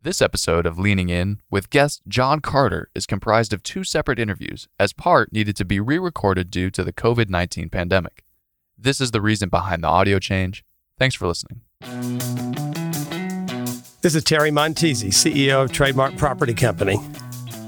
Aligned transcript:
This 0.00 0.22
episode 0.22 0.64
of 0.64 0.78
Leaning 0.78 1.08
In 1.08 1.40
with 1.50 1.70
guest 1.70 2.02
John 2.06 2.38
Carter 2.38 2.88
is 2.94 3.04
comprised 3.04 3.52
of 3.52 3.64
two 3.64 3.82
separate 3.82 4.20
interviews, 4.20 4.68
as 4.78 4.92
part 4.92 5.32
needed 5.32 5.56
to 5.56 5.64
be 5.64 5.80
re 5.80 5.98
recorded 5.98 6.52
due 6.52 6.70
to 6.70 6.84
the 6.84 6.92
COVID 6.92 7.28
19 7.28 7.68
pandemic. 7.68 8.24
This 8.78 9.00
is 9.00 9.10
the 9.10 9.20
reason 9.20 9.48
behind 9.48 9.82
the 9.82 9.88
audio 9.88 10.20
change. 10.20 10.64
Thanks 11.00 11.16
for 11.16 11.26
listening. 11.26 11.62
This 14.00 14.14
is 14.14 14.22
Terry 14.22 14.52
Montesi, 14.52 15.08
CEO 15.08 15.64
of 15.64 15.72
Trademark 15.72 16.16
Property 16.16 16.54
Company. 16.54 17.00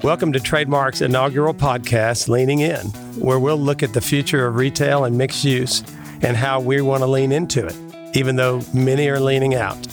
Welcome 0.04 0.32
to 0.32 0.38
Trademark's 0.38 1.00
inaugural 1.00 1.52
podcast, 1.52 2.28
Leaning 2.28 2.60
In, 2.60 2.86
where 3.18 3.40
we'll 3.40 3.58
look 3.58 3.82
at 3.82 3.92
the 3.92 4.00
future 4.00 4.46
of 4.46 4.54
retail 4.54 5.02
and 5.02 5.18
mixed 5.18 5.42
use 5.42 5.82
and 6.22 6.36
how 6.36 6.60
we 6.60 6.80
want 6.80 7.02
to 7.02 7.08
lean 7.08 7.32
into 7.32 7.66
it, 7.66 7.76
even 8.16 8.36
though 8.36 8.62
many 8.72 9.08
are 9.08 9.18
leaning 9.18 9.56
out. 9.56 9.84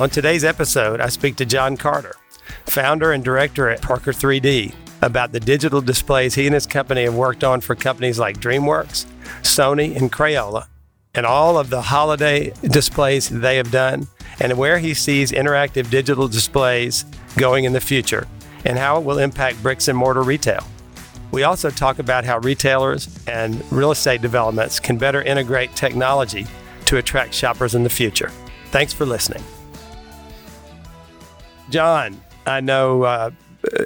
On 0.00 0.08
today's 0.08 0.44
episode, 0.44 0.98
I 0.98 1.10
speak 1.10 1.36
to 1.36 1.44
John 1.44 1.76
Carter, 1.76 2.14
founder 2.64 3.12
and 3.12 3.22
director 3.22 3.68
at 3.68 3.82
Parker 3.82 4.12
3D, 4.12 4.74
about 5.02 5.32
the 5.32 5.40
digital 5.40 5.82
displays 5.82 6.34
he 6.34 6.46
and 6.46 6.54
his 6.54 6.66
company 6.66 7.04
have 7.04 7.14
worked 7.14 7.44
on 7.44 7.60
for 7.60 7.74
companies 7.74 8.18
like 8.18 8.40
DreamWorks, 8.40 9.04
Sony, 9.42 9.94
and 9.94 10.10
Crayola, 10.10 10.68
and 11.14 11.26
all 11.26 11.58
of 11.58 11.68
the 11.68 11.82
holiday 11.82 12.50
displays 12.62 13.28
they 13.28 13.58
have 13.58 13.70
done, 13.70 14.08
and 14.40 14.56
where 14.56 14.78
he 14.78 14.94
sees 14.94 15.32
interactive 15.32 15.90
digital 15.90 16.28
displays 16.28 17.04
going 17.36 17.64
in 17.64 17.74
the 17.74 17.80
future, 17.80 18.26
and 18.64 18.78
how 18.78 18.96
it 18.96 19.04
will 19.04 19.18
impact 19.18 19.62
bricks 19.62 19.86
and 19.86 19.98
mortar 19.98 20.22
retail. 20.22 20.66
We 21.30 21.42
also 21.42 21.68
talk 21.68 21.98
about 21.98 22.24
how 22.24 22.38
retailers 22.38 23.22
and 23.26 23.62
real 23.70 23.90
estate 23.90 24.22
developments 24.22 24.80
can 24.80 24.96
better 24.96 25.20
integrate 25.20 25.76
technology 25.76 26.46
to 26.86 26.96
attract 26.96 27.34
shoppers 27.34 27.74
in 27.74 27.82
the 27.82 27.90
future. 27.90 28.32
Thanks 28.70 28.94
for 28.94 29.04
listening. 29.04 29.44
John, 31.70 32.20
I 32.46 32.60
know 32.60 33.04
uh, 33.04 33.30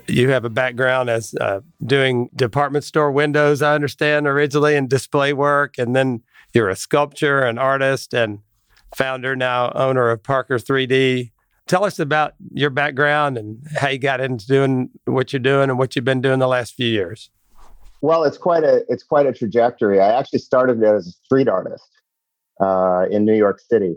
you 0.09 0.31
have 0.31 0.47
a 0.47 0.51
background 0.51 1.11
as 1.11 1.35
uh, 1.39 1.61
doing 1.85 2.31
department 2.35 2.85
store 2.85 3.13
windows, 3.13 3.61
I 3.61 3.75
understand, 3.75 4.27
originally 4.27 4.75
in 4.75 4.89
display 4.89 5.35
work. 5.35 5.77
And 5.77 5.95
then 5.95 6.23
you're 6.55 6.71
a 6.71 6.77
sculptor, 6.77 7.43
an 7.43 7.59
artist, 7.59 8.15
and 8.15 8.39
founder, 8.97 9.37
now 9.37 9.71
owner 9.75 10.11
of 10.11 10.23
Parker 10.23 10.57
3D. 10.57 11.33
Tell 11.67 11.85
us 11.85 11.99
about 11.99 12.35
your 12.53 12.71
background 12.71 13.37
and 13.37 13.63
how 13.77 13.89
you 13.89 13.99
got 13.99 14.21
into 14.21 14.47
doing 14.47 14.89
what 15.05 15.35
you're 15.35 15.41
doing 15.41 15.69
and 15.69 15.79
what 15.79 15.95
you've 15.95 16.07
been 16.07 16.23
doing 16.23 16.39
the 16.39 16.49
last 16.49 16.75
few 16.75 16.89
years. 16.89 17.31
Well, 18.01 18.25
it's 18.25 18.39
quite 18.39 18.65
a 18.65 18.83
it's 18.89 19.03
quite 19.03 19.27
a 19.27 19.33
trajectory. 19.33 20.01
I 20.01 20.19
actually 20.19 20.41
started 20.41 20.83
as 20.83 21.07
a 21.07 21.13
street 21.25 21.49
artist 21.49 21.89
uh, 22.61 23.07
in 23.11 23.25
New 23.25 23.35
York 23.35 23.61
City, 23.61 23.97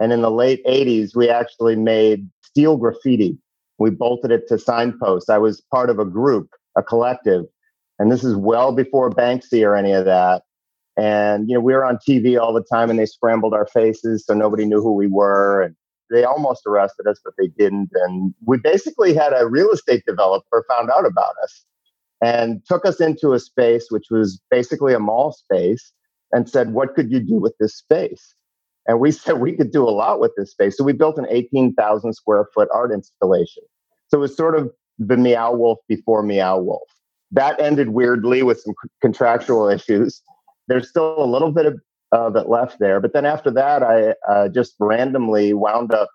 and 0.00 0.12
in 0.12 0.22
the 0.22 0.30
late 0.30 0.64
'80s, 0.66 1.14
we 1.14 1.28
actually 1.28 1.76
made 1.76 2.28
steel 2.42 2.76
graffiti. 2.76 3.38
We 3.78 3.90
bolted 3.90 4.30
it 4.30 4.48
to 4.48 4.58
signposts. 4.58 5.28
I 5.30 5.38
was 5.38 5.62
part 5.72 5.90
of 5.90 5.98
a 5.98 6.04
group, 6.04 6.50
a 6.76 6.82
collective, 6.82 7.44
and 7.98 8.10
this 8.10 8.24
is 8.24 8.36
well 8.36 8.72
before 8.72 9.10
Banksy 9.10 9.64
or 9.64 9.76
any 9.76 9.92
of 9.92 10.04
that. 10.04 10.42
And 10.96 11.48
you 11.48 11.54
know, 11.54 11.60
we 11.60 11.72
were 11.74 11.84
on 11.84 11.98
TV 11.98 12.40
all 12.40 12.52
the 12.52 12.64
time, 12.64 12.90
and 12.90 12.98
they 12.98 13.06
scrambled 13.06 13.54
our 13.54 13.66
faces 13.66 14.24
so 14.26 14.34
nobody 14.34 14.64
knew 14.64 14.82
who 14.82 14.92
we 14.92 15.06
were. 15.06 15.62
And 15.62 15.76
they 16.10 16.24
almost 16.24 16.66
arrested 16.66 17.06
us, 17.06 17.20
but 17.24 17.34
they 17.38 17.48
didn't. 17.48 17.90
And 17.94 18.34
we 18.44 18.58
basically 18.58 19.14
had 19.14 19.32
a 19.32 19.46
real 19.46 19.70
estate 19.70 20.02
developer 20.06 20.64
found 20.68 20.90
out 20.90 21.06
about 21.06 21.34
us 21.42 21.64
and 22.20 22.62
took 22.66 22.84
us 22.84 23.00
into 23.00 23.32
a 23.32 23.38
space 23.38 23.86
which 23.90 24.06
was 24.10 24.40
basically 24.50 24.92
a 24.92 24.98
mall 24.98 25.32
space 25.32 25.92
and 26.32 26.48
said, 26.48 26.72
"What 26.72 26.94
could 26.94 27.12
you 27.12 27.20
do 27.20 27.36
with 27.36 27.56
this 27.58 27.76
space?" 27.76 28.34
And 28.88 28.98
we 29.00 29.12
said 29.12 29.34
we 29.34 29.52
could 29.52 29.70
do 29.70 29.84
a 29.84 29.90
lot 29.90 30.18
with 30.18 30.32
this 30.36 30.50
space. 30.50 30.76
So 30.76 30.82
we 30.82 30.94
built 30.94 31.18
an 31.18 31.26
18,000 31.28 32.14
square 32.14 32.46
foot 32.54 32.68
art 32.72 32.90
installation. 32.90 33.62
So 34.08 34.16
it 34.16 34.20
was 34.22 34.36
sort 34.36 34.56
of 34.56 34.70
the 34.98 35.16
Meow 35.16 35.52
Wolf 35.52 35.78
before 35.86 36.22
Meow 36.22 36.58
Wolf. 36.58 36.88
That 37.30 37.60
ended 37.60 37.90
weirdly 37.90 38.42
with 38.42 38.60
some 38.60 38.74
contractual 39.02 39.68
issues. 39.76 40.22
There's 40.66 40.88
still 40.88 41.22
a 41.22 41.26
little 41.26 41.52
bit 41.52 41.66
of, 41.66 42.34
it 42.34 42.48
left 42.48 42.78
there. 42.80 42.98
But 42.98 43.12
then 43.12 43.26
after 43.26 43.50
that, 43.50 43.82
I 43.82 44.14
uh, 44.30 44.48
just 44.48 44.74
randomly 44.80 45.52
wound 45.52 45.92
up 45.92 46.08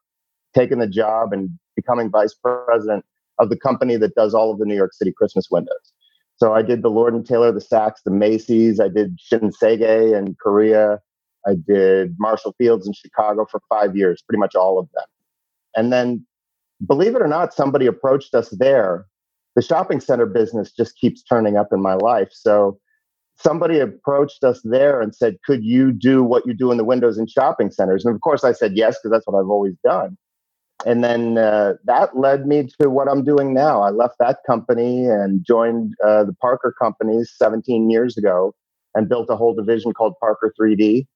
taking 0.55 0.79
the 0.79 0.87
job 0.87 1.31
and 1.31 1.51
becoming 1.75 2.09
vice 2.09 2.33
president 2.33 3.05
of 3.39 3.49
the 3.49 3.57
company 3.57 3.97
that 3.97 4.15
does 4.15 4.33
all 4.33 4.51
of 4.51 4.57
the 4.57 4.65
New 4.65 4.75
York 4.75 4.93
City 4.93 5.13
Christmas 5.15 5.47
windows. 5.51 5.93
So 6.37 6.53
I 6.53 6.63
did 6.63 6.81
the 6.81 6.89
Lord 6.89 7.13
and 7.13 7.25
Taylor, 7.25 7.51
the 7.51 7.59
Saks, 7.59 7.97
the 8.03 8.11
Macy's. 8.11 8.79
I 8.79 8.89
did 8.89 9.19
Shinsegae 9.19 10.17
in 10.17 10.35
Korea. 10.41 10.99
I 11.47 11.55
did 11.67 12.15
Marshall 12.19 12.55
Fields 12.57 12.87
in 12.87 12.93
Chicago 12.93 13.45
for 13.49 13.61
five 13.69 13.95
years, 13.95 14.23
pretty 14.27 14.39
much 14.39 14.55
all 14.55 14.79
of 14.79 14.87
them. 14.93 15.05
And 15.75 15.91
then, 15.91 16.25
believe 16.85 17.15
it 17.15 17.21
or 17.21 17.27
not, 17.27 17.53
somebody 17.53 17.85
approached 17.85 18.33
us 18.33 18.49
there. 18.49 19.05
The 19.55 19.61
shopping 19.61 19.99
center 19.99 20.25
business 20.25 20.71
just 20.71 20.97
keeps 20.97 21.23
turning 21.23 21.57
up 21.57 21.67
in 21.71 21.81
my 21.81 21.93
life. 21.95 22.29
So 22.31 22.79
somebody 23.35 23.79
approached 23.79 24.43
us 24.43 24.61
there 24.63 25.01
and 25.01 25.13
said, 25.15 25.37
Could 25.45 25.63
you 25.63 25.91
do 25.91 26.23
what 26.23 26.45
you 26.45 26.53
do 26.53 26.71
in 26.71 26.77
the 26.77 26.83
windows 26.83 27.17
in 27.17 27.27
shopping 27.27 27.71
centers? 27.71 28.05
And 28.05 28.15
of 28.15 28.21
course, 28.21 28.43
I 28.43 28.51
said 28.53 28.73
yes, 28.75 28.97
because 28.97 29.11
that's 29.11 29.27
what 29.27 29.39
I've 29.39 29.49
always 29.49 29.75
done. 29.83 30.17
And 30.85 31.03
then 31.03 31.37
uh, 31.37 31.73
that 31.85 32.17
led 32.17 32.45
me 32.45 32.67
to 32.81 32.89
what 32.89 33.07
I'm 33.07 33.23
doing 33.23 33.53
now. 33.53 33.81
I 33.81 33.89
left 33.89 34.15
that 34.19 34.39
company 34.45 35.05
and 35.05 35.45
joined 35.45 35.93
uh, 36.03 36.25
the 36.25 36.33
Parker 36.33 36.73
companies 36.79 37.33
17 37.37 37.89
years 37.89 38.17
ago 38.17 38.53
and 38.93 39.07
built 39.07 39.29
a 39.29 39.35
whole 39.35 39.53
division 39.55 39.93
called 39.93 40.15
Parker 40.19 40.53
3D. 40.59 41.07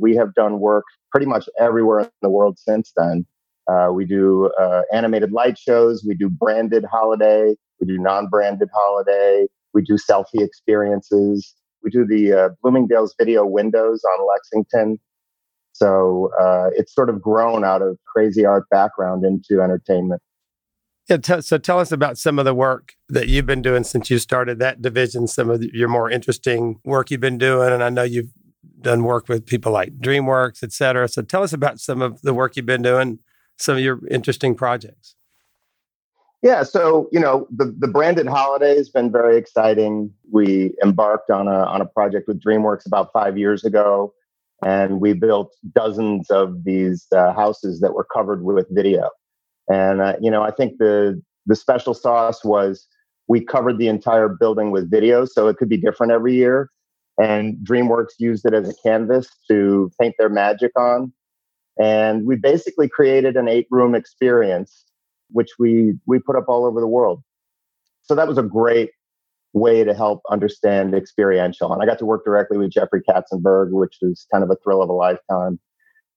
We 0.00 0.16
have 0.16 0.34
done 0.34 0.60
work 0.60 0.84
pretty 1.10 1.26
much 1.26 1.48
everywhere 1.58 2.00
in 2.00 2.10
the 2.22 2.30
world 2.30 2.58
since 2.58 2.92
then. 2.96 3.26
Uh, 3.70 3.88
we 3.92 4.04
do 4.04 4.50
uh, 4.60 4.82
animated 4.92 5.32
light 5.32 5.58
shows, 5.58 6.04
we 6.06 6.14
do 6.14 6.30
branded 6.30 6.84
holiday, 6.84 7.54
we 7.80 7.86
do 7.86 7.98
non 7.98 8.28
branded 8.28 8.68
holiday, 8.72 9.46
we 9.74 9.82
do 9.82 9.94
selfie 9.94 10.44
experiences, 10.44 11.54
we 11.82 11.90
do 11.90 12.06
the 12.06 12.32
uh, 12.32 12.48
Bloomingdale's 12.62 13.14
video 13.18 13.44
windows 13.44 14.02
on 14.04 14.26
Lexington. 14.26 14.98
So 15.72 16.30
uh, 16.40 16.70
it's 16.74 16.94
sort 16.94 17.10
of 17.10 17.20
grown 17.20 17.64
out 17.64 17.82
of 17.82 17.98
crazy 18.06 18.46
art 18.46 18.64
background 18.70 19.24
into 19.24 19.62
entertainment. 19.62 20.22
Yeah, 21.08 21.18
t- 21.18 21.40
so 21.40 21.58
tell 21.58 21.78
us 21.78 21.92
about 21.92 22.18
some 22.18 22.38
of 22.38 22.44
the 22.44 22.54
work 22.54 22.94
that 23.08 23.28
you've 23.28 23.46
been 23.46 23.62
doing 23.62 23.84
since 23.84 24.10
you 24.10 24.18
started 24.18 24.58
that 24.58 24.82
division, 24.82 25.26
some 25.26 25.50
of 25.50 25.60
the, 25.60 25.70
your 25.72 25.88
more 25.88 26.10
interesting 26.10 26.80
work 26.84 27.10
you've 27.10 27.20
been 27.20 27.38
doing. 27.38 27.72
And 27.72 27.82
I 27.82 27.90
know 27.90 28.02
you've 28.02 28.30
done 28.86 29.02
work 29.02 29.28
with 29.28 29.44
people 29.44 29.72
like 29.72 29.98
DreamWorks, 29.98 30.62
et 30.62 30.72
cetera. 30.72 31.08
So 31.08 31.20
tell 31.20 31.42
us 31.42 31.52
about 31.52 31.80
some 31.80 32.00
of 32.00 32.22
the 32.22 32.32
work 32.32 32.56
you've 32.56 32.66
been 32.66 32.82
doing, 32.82 33.18
some 33.56 33.76
of 33.76 33.82
your 33.82 33.98
interesting 34.08 34.54
projects. 34.54 35.16
Yeah, 36.42 36.62
so 36.62 37.08
you 37.10 37.18
know 37.18 37.48
the 37.50 37.74
the 37.76 37.88
branded 37.88 38.28
holiday 38.28 38.76
has 38.76 38.88
been 38.88 39.10
very 39.10 39.36
exciting. 39.36 40.12
We 40.30 40.74
embarked 40.84 41.30
on 41.30 41.48
a 41.48 41.64
on 41.64 41.80
a 41.80 41.86
project 41.86 42.28
with 42.28 42.40
DreamWorks 42.40 42.86
about 42.86 43.10
five 43.12 43.36
years 43.36 43.64
ago, 43.64 44.14
and 44.64 45.00
we 45.00 45.12
built 45.14 45.50
dozens 45.74 46.30
of 46.30 46.62
these 46.62 47.06
uh, 47.10 47.32
houses 47.32 47.80
that 47.80 47.92
were 47.94 48.06
covered 48.16 48.44
with 48.44 48.66
video. 48.70 49.10
And 49.68 50.00
uh, 50.00 50.14
you 50.20 50.30
know, 50.30 50.42
I 50.42 50.52
think 50.52 50.78
the 50.78 51.20
the 51.46 51.56
special 51.56 51.94
sauce 51.94 52.44
was 52.44 52.86
we 53.26 53.40
covered 53.44 53.78
the 53.78 53.88
entire 53.88 54.28
building 54.28 54.70
with 54.70 54.88
video, 54.88 55.24
so 55.24 55.48
it 55.48 55.56
could 55.56 55.68
be 55.68 55.78
different 55.78 56.12
every 56.12 56.34
year 56.34 56.70
and 57.18 57.56
DreamWorks 57.66 58.14
used 58.18 58.44
it 58.44 58.54
as 58.54 58.68
a 58.68 58.74
canvas 58.82 59.28
to 59.50 59.90
paint 60.00 60.14
their 60.18 60.28
magic 60.28 60.72
on. 60.76 61.12
And 61.78 62.26
we 62.26 62.36
basically 62.36 62.88
created 62.88 63.36
an 63.36 63.48
eight 63.48 63.66
room 63.70 63.94
experience, 63.94 64.84
which 65.30 65.50
we, 65.58 65.94
we 66.06 66.18
put 66.18 66.36
up 66.36 66.46
all 66.48 66.64
over 66.64 66.80
the 66.80 66.86
world. 66.86 67.22
So 68.02 68.14
that 68.14 68.28
was 68.28 68.38
a 68.38 68.42
great 68.42 68.90
way 69.52 69.84
to 69.84 69.94
help 69.94 70.22
understand 70.30 70.94
experiential. 70.94 71.72
And 71.72 71.82
I 71.82 71.86
got 71.86 71.98
to 71.98 72.06
work 72.06 72.24
directly 72.24 72.58
with 72.58 72.70
Jeffrey 72.70 73.02
Katzenberg, 73.08 73.70
which 73.70 73.96
was 74.02 74.26
kind 74.32 74.44
of 74.44 74.50
a 74.50 74.56
thrill 74.62 74.82
of 74.82 74.90
a 74.90 74.92
lifetime. 74.92 75.58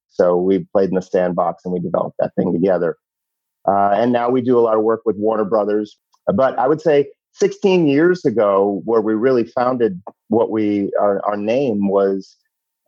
So 0.10 0.38
we 0.38 0.68
played 0.74 0.90
in 0.90 0.96
the 0.96 1.02
sandbox 1.02 1.64
and 1.64 1.74
we 1.74 1.80
developed 1.80 2.18
that 2.20 2.31
thing 2.36 2.52
together. 2.54 2.98
Uh, 3.68 3.92
and 3.96 4.12
now 4.12 4.30
we 4.30 4.42
do 4.42 4.57
a 4.57 4.62
lot 4.62 4.75
of 4.75 4.84
work 4.84 5.01
with 5.06 5.16
Warner 5.18 5.46
Brothers. 5.46 5.98
But 6.34 6.57
I 6.60 6.68
would 6.68 6.81
say 6.81 7.12
16 7.39 7.88
years 7.88 8.25
ago, 8.25 8.81
where 8.86 9.01
we 9.01 9.13
really 9.13 9.45
founded 9.45 10.01
what 10.27 10.51
we 10.51 10.91
our, 11.00 11.25
our 11.25 11.38
name 11.38 11.88
was, 11.88 12.36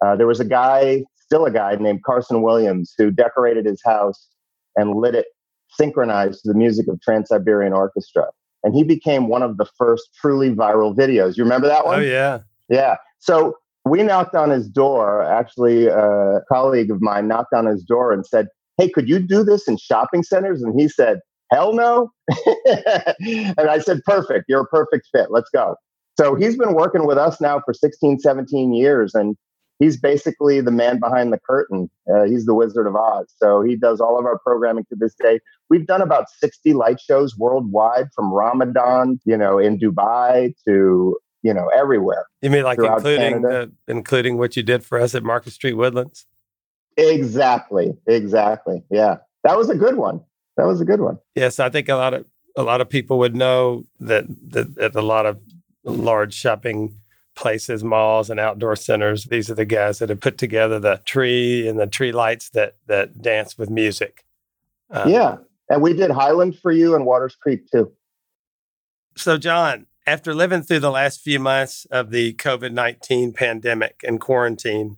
uh, 0.04 0.16
there 0.16 0.28
was 0.28 0.40
a 0.40 0.46
guy, 0.46 1.04
still 1.16 1.46
a 1.46 1.52
guy 1.52 1.76
named 1.76 2.04
Carson 2.04 2.42
Williams, 2.42 2.94
who 2.98 3.12
decorated 3.12 3.66
his 3.66 3.82
house 3.84 4.28
and 4.76 4.96
lit 4.96 5.16
it 5.16 5.28
synchronized 5.70 6.44
to 6.44 6.50
the 6.52 6.58
music 6.58 6.88
of 6.90 7.02
Trans 7.02 7.30
Siberian 7.30 7.72
Orchestra, 7.72 8.26
and 8.64 8.76
he 8.76 8.84
became 8.84 9.30
one 9.30 9.42
of 9.42 9.58
the 9.58 9.66
first 9.78 10.10
truly 10.20 10.52
viral 10.52 10.96
videos. 10.96 11.38
You 11.38 11.44
remember 11.44 11.68
that 11.68 11.86
one? 11.86 12.00
Oh 12.00 12.04
yeah, 12.04 12.40
yeah. 12.70 12.98
So 13.20 13.56
we 13.86 14.04
knocked 14.04 14.36
on 14.36 14.50
his 14.50 14.68
door. 14.68 15.24
Actually, 15.24 15.88
a 15.88 16.42
colleague 16.52 16.92
of 16.92 17.02
mine 17.02 17.28
knocked 17.28 17.54
on 17.54 17.66
his 17.66 17.84
door 17.84 18.12
and 18.12 18.26
said, 18.26 18.48
"Hey, 18.78 18.90
could 18.90 19.08
you 19.08 19.20
do 19.20 19.44
this 19.44 19.68
in 19.68 19.78
shopping 19.78 20.24
centers?" 20.24 20.62
And 20.62 20.78
he 20.80 20.90
said, 20.90 21.22
hell 21.52 21.74
no. 21.74 22.12
and 23.58 23.70
I 23.70 23.80
said, 23.80 24.02
perfect. 24.06 24.46
You're 24.48 24.62
a 24.62 24.68
perfect 24.68 25.08
fit. 25.12 25.28
Let's 25.32 25.50
go. 25.50 25.76
So 26.20 26.36
he's 26.36 26.58
been 26.58 26.74
working 26.74 27.06
with 27.06 27.18
us 27.18 27.40
now 27.42 27.62
for 27.66 27.74
16, 27.74 28.20
17 28.20 28.74
years. 28.74 29.14
And, 29.16 29.36
he's 29.82 29.98
basically 29.98 30.62
the 30.62 30.72
man 30.72 31.00
behind 31.00 31.34
the 31.34 31.40
curtain. 31.40 31.90
Uh, 32.10 32.24
he's 32.24 32.46
the 32.46 32.54
Wizard 32.54 32.88
of 32.88 32.96
Oz. 32.96 33.34
So 33.36 33.62
he 33.62 33.76
does 33.76 34.00
all 34.00 34.18
of 34.18 34.26
our 34.26 34.40
programming 34.40 34.86
to 34.90 34.96
this 34.96 35.16
day. 35.16 35.40
We've 35.70 35.88
done 35.88 36.02
about 36.02 36.30
60 36.30 36.74
light 36.74 37.02
shows 37.02 37.36
worldwide 37.36 38.08
from 38.16 38.32
Ramadan, 38.32 39.20
you 39.26 39.36
know, 39.36 39.58
in 39.58 39.80
Dubai 39.80 40.54
to, 40.66 41.18
you 41.42 41.54
know, 41.54 41.68
everywhere. 41.76 42.28
You 42.42 42.52
mean 42.52 42.64
like 42.64 42.80
including 42.80 43.42
the, 43.42 43.72
including 43.88 44.38
what 44.38 44.56
you 44.56 44.64
did 44.64 44.86
for 44.86 45.00
us 45.00 45.16
at 45.16 45.24
Market 45.24 45.52
Street 45.52 45.74
Woodlands? 45.74 46.28
Exactly. 46.96 47.94
Exactly. 48.06 48.84
Yeah. 48.92 49.18
That 49.44 49.58
was 49.58 49.72
a 49.72 49.76
good 49.76 49.96
one. 49.96 50.22
That 50.58 50.66
was 50.68 50.82
a 50.82 50.86
good 50.86 51.02
one. 51.02 51.18
Yes, 51.36 51.60
I 51.60 51.70
think 51.70 51.90
a 51.90 51.96
lot 51.96 52.14
of 52.14 52.26
a 52.56 52.64
lot 52.64 52.82
of 52.82 52.90
people 52.90 53.20
would 53.20 53.36
know 53.36 53.86
that 54.00 54.26
that, 54.52 54.76
that 54.76 54.96
a 54.96 55.02
lot 55.02 55.26
of 55.26 55.40
large 55.84 56.34
shopping 56.34 56.96
places, 57.36 57.84
malls, 57.84 58.30
and 58.30 58.40
outdoor 58.40 58.76
centers. 58.76 59.26
These 59.26 59.50
are 59.50 59.56
the 59.56 59.66
guys 59.66 60.00
that 60.00 60.10
have 60.10 60.20
put 60.20 60.38
together 60.38 60.80
the 60.80 61.02
tree 61.06 61.68
and 61.68 61.80
the 61.80 61.88
tree 61.88 62.12
lights 62.12 62.50
that 62.50 62.76
that 62.88 63.22
dance 63.22 63.58
with 63.58 63.70
music. 63.70 64.26
Um, 64.90 65.10
yeah, 65.10 65.38
and 65.70 65.82
we 65.82 65.94
did 65.94 66.12
Highland 66.12 66.58
for 66.60 66.72
you 66.72 66.96
and 66.96 67.06
Waters 67.06 67.36
Creek 67.36 67.70
too. 67.72 67.92
So, 69.16 69.38
John, 69.38 69.88
after 70.06 70.34
living 70.34 70.62
through 70.62 70.80
the 70.80 70.92
last 70.92 71.22
few 71.22 71.40
months 71.40 71.86
of 71.92 72.12
the 72.12 72.34
COVID 72.34 72.74
nineteen 72.74 73.32
pandemic 73.32 74.02
and 74.06 74.20
quarantine, 74.20 74.98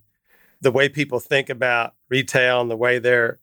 the 0.60 0.72
way 0.72 0.90
people 0.90 1.20
think 1.20 1.50
about 1.50 1.94
retail 2.10 2.62
and 2.62 2.72
the 2.72 2.78
way 2.78 3.00
they're 3.00 3.40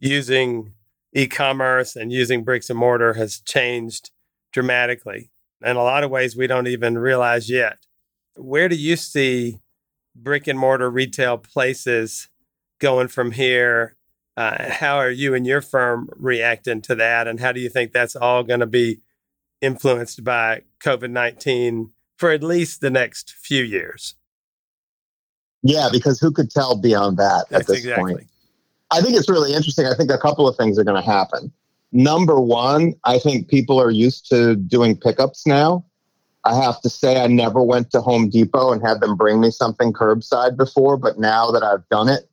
using 0.00 0.72
e-commerce 1.14 1.96
and 1.96 2.12
using 2.12 2.44
bricks 2.44 2.68
and 2.68 2.78
mortar 2.78 3.14
has 3.14 3.40
changed 3.40 4.10
dramatically 4.52 5.30
in 5.64 5.76
a 5.76 5.82
lot 5.82 6.04
of 6.04 6.10
ways 6.10 6.36
we 6.36 6.46
don't 6.46 6.66
even 6.66 6.98
realize 6.98 7.48
yet. 7.48 7.78
Where 8.36 8.68
do 8.68 8.76
you 8.76 8.96
see 8.96 9.60
brick 10.14 10.46
and 10.46 10.58
mortar 10.58 10.90
retail 10.90 11.38
places 11.38 12.28
going 12.80 13.08
from 13.08 13.32
here? 13.32 13.96
Uh, 14.36 14.70
how 14.70 14.96
are 14.96 15.10
you 15.10 15.34
and 15.34 15.46
your 15.46 15.60
firm 15.60 16.08
reacting 16.16 16.82
to 16.82 16.94
that? 16.96 17.28
And 17.28 17.38
how 17.38 17.52
do 17.52 17.60
you 17.60 17.68
think 17.68 17.92
that's 17.92 18.16
all 18.16 18.42
going 18.42 18.60
to 18.60 18.66
be 18.66 19.00
influenced 19.60 20.24
by 20.24 20.62
COVID 20.80 21.10
19 21.10 21.92
for 22.16 22.30
at 22.30 22.42
least 22.42 22.80
the 22.80 22.90
next 22.90 23.32
few 23.32 23.62
years? 23.62 24.14
Yeah, 25.62 25.88
because 25.90 26.20
who 26.20 26.30
could 26.30 26.50
tell 26.50 26.76
beyond 26.76 27.16
that 27.16 27.46
that's 27.48 27.62
at 27.62 27.66
this 27.68 27.78
exactly. 27.78 28.14
point? 28.14 28.26
I 28.94 29.00
think 29.00 29.16
it's 29.16 29.28
really 29.28 29.52
interesting. 29.52 29.86
I 29.86 29.94
think 29.94 30.12
a 30.12 30.18
couple 30.18 30.46
of 30.46 30.56
things 30.56 30.78
are 30.78 30.84
going 30.84 31.02
to 31.02 31.10
happen. 31.10 31.52
Number 31.90 32.40
one, 32.40 32.94
I 33.04 33.18
think 33.18 33.48
people 33.48 33.80
are 33.80 33.90
used 33.90 34.28
to 34.30 34.54
doing 34.54 34.96
pickups 34.96 35.46
now. 35.48 35.84
I 36.44 36.54
have 36.54 36.80
to 36.82 36.88
say, 36.90 37.20
I 37.20 37.26
never 37.26 37.60
went 37.60 37.90
to 37.90 38.00
Home 38.00 38.30
Depot 38.30 38.72
and 38.72 38.80
had 38.80 39.00
them 39.00 39.16
bring 39.16 39.40
me 39.40 39.50
something 39.50 39.92
curbside 39.92 40.56
before, 40.56 40.96
but 40.96 41.18
now 41.18 41.50
that 41.50 41.64
I've 41.64 41.88
done 41.88 42.08
it, 42.08 42.28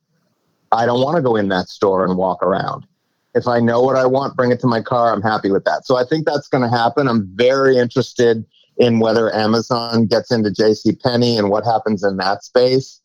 I 0.70 0.86
don't 0.86 1.00
want 1.00 1.16
to 1.16 1.22
go 1.22 1.34
in 1.34 1.48
that 1.48 1.68
store 1.68 2.04
and 2.04 2.16
walk 2.16 2.44
around. 2.44 2.86
If 3.34 3.48
I 3.48 3.58
know 3.58 3.80
what 3.80 3.96
I 3.96 4.06
want, 4.06 4.36
bring 4.36 4.52
it 4.52 4.60
to 4.60 4.68
my 4.68 4.82
car. 4.82 5.12
I'm 5.12 5.22
happy 5.22 5.50
with 5.50 5.64
that. 5.64 5.84
So 5.84 5.96
I 5.96 6.04
think 6.04 6.26
that's 6.26 6.46
going 6.46 6.62
to 6.62 6.76
happen. 6.76 7.08
I'm 7.08 7.28
very 7.34 7.76
interested 7.76 8.44
in 8.76 9.00
whether 9.00 9.34
Amazon 9.34 10.06
gets 10.06 10.30
into 10.30 10.52
J.C. 10.52 10.92
Penney 10.92 11.38
and 11.38 11.50
what 11.50 11.64
happens 11.64 12.04
in 12.04 12.18
that 12.18 12.44
space. 12.44 13.00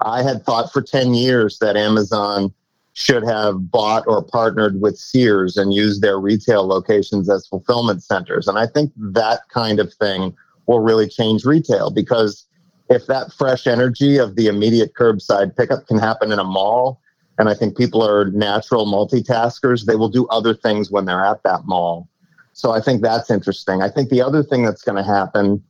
I 0.00 0.22
had 0.22 0.44
thought 0.44 0.72
for 0.72 0.80
10 0.80 1.12
years 1.12 1.58
that 1.58 1.76
Amazon 1.76 2.52
should 2.94 3.24
have 3.24 3.70
bought 3.70 4.04
or 4.06 4.22
partnered 4.22 4.80
with 4.80 4.96
Sears 4.96 5.56
and 5.56 5.74
used 5.74 6.00
their 6.00 6.18
retail 6.18 6.66
locations 6.66 7.28
as 7.28 7.46
fulfillment 7.46 8.02
centers. 8.02 8.46
And 8.46 8.56
I 8.56 8.66
think 8.66 8.92
that 8.96 9.40
kind 9.52 9.80
of 9.80 9.92
thing 9.92 10.34
will 10.66 10.80
really 10.80 11.08
change 11.08 11.44
retail 11.44 11.90
because 11.90 12.46
if 12.88 13.06
that 13.06 13.32
fresh 13.32 13.66
energy 13.66 14.16
of 14.16 14.36
the 14.36 14.46
immediate 14.46 14.94
curbside 14.94 15.56
pickup 15.56 15.86
can 15.88 15.98
happen 15.98 16.30
in 16.30 16.38
a 16.38 16.44
mall, 16.44 17.00
and 17.36 17.48
I 17.48 17.54
think 17.54 17.76
people 17.76 18.02
are 18.02 18.26
natural 18.30 18.86
multitaskers, 18.86 19.86
they 19.86 19.96
will 19.96 20.08
do 20.08 20.26
other 20.28 20.54
things 20.54 20.90
when 20.90 21.04
they're 21.04 21.24
at 21.24 21.42
that 21.42 21.64
mall. 21.64 22.08
So 22.52 22.70
I 22.70 22.80
think 22.80 23.02
that's 23.02 23.28
interesting. 23.28 23.82
I 23.82 23.88
think 23.88 24.10
the 24.10 24.22
other 24.22 24.44
thing 24.44 24.62
that's 24.62 24.82
going 24.82 25.02
to 25.02 25.02
happen 25.02 25.62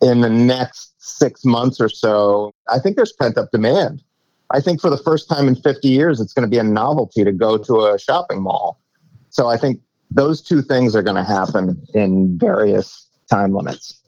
in 0.00 0.20
the 0.20 0.30
next 0.30 0.94
six 0.98 1.44
months 1.44 1.80
or 1.80 1.88
so, 1.88 2.54
I 2.68 2.78
think 2.78 2.94
there's 2.94 3.12
pent 3.12 3.36
up 3.36 3.50
demand. 3.50 4.04
I 4.52 4.60
think 4.60 4.80
for 4.80 4.90
the 4.90 4.98
first 4.98 5.28
time 5.28 5.46
in 5.46 5.54
50 5.54 5.88
years, 5.88 6.20
it's 6.20 6.32
going 6.32 6.46
to 6.46 6.50
be 6.50 6.58
a 6.58 6.64
novelty 6.64 7.24
to 7.24 7.32
go 7.32 7.56
to 7.58 7.86
a 7.86 7.98
shopping 7.98 8.42
mall. 8.42 8.80
So 9.28 9.48
I 9.48 9.56
think 9.56 9.80
those 10.10 10.42
two 10.42 10.60
things 10.60 10.96
are 10.96 11.02
going 11.02 11.16
to 11.16 11.24
happen 11.24 11.80
in 11.94 12.36
various 12.36 13.08
time 13.30 13.54
limits. 13.54 14.02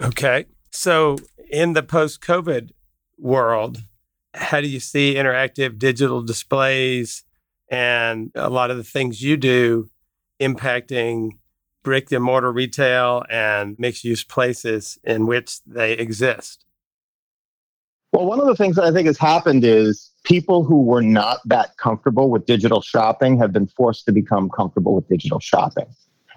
Okay. 0.00 0.46
So 0.70 1.18
in 1.50 1.74
the 1.74 1.82
post 1.82 2.22
COVID 2.22 2.70
world, 3.18 3.82
how 4.34 4.62
do 4.62 4.68
you 4.68 4.80
see 4.80 5.14
interactive 5.14 5.78
digital 5.78 6.22
displays 6.22 7.24
and 7.68 8.30
a 8.34 8.48
lot 8.48 8.70
of 8.70 8.78
the 8.78 8.84
things 8.84 9.22
you 9.22 9.36
do 9.36 9.90
impacting 10.40 11.32
brick 11.82 12.10
and 12.12 12.24
mortar 12.24 12.50
retail 12.50 13.24
and 13.28 13.76
mixed 13.78 14.04
use 14.04 14.24
places 14.24 14.98
in 15.04 15.26
which 15.26 15.62
they 15.64 15.92
exist? 15.92 16.64
Well, 18.12 18.26
one 18.26 18.40
of 18.40 18.46
the 18.46 18.56
things 18.56 18.76
that 18.76 18.84
I 18.84 18.92
think 18.92 19.06
has 19.06 19.16
happened 19.16 19.64
is 19.64 20.10
people 20.22 20.64
who 20.64 20.82
were 20.82 21.02
not 21.02 21.40
that 21.46 21.76
comfortable 21.78 22.30
with 22.30 22.44
digital 22.44 22.82
shopping 22.82 23.38
have 23.38 23.52
been 23.52 23.66
forced 23.66 24.04
to 24.06 24.12
become 24.12 24.50
comfortable 24.50 24.94
with 24.94 25.08
digital 25.08 25.40
shopping. 25.40 25.86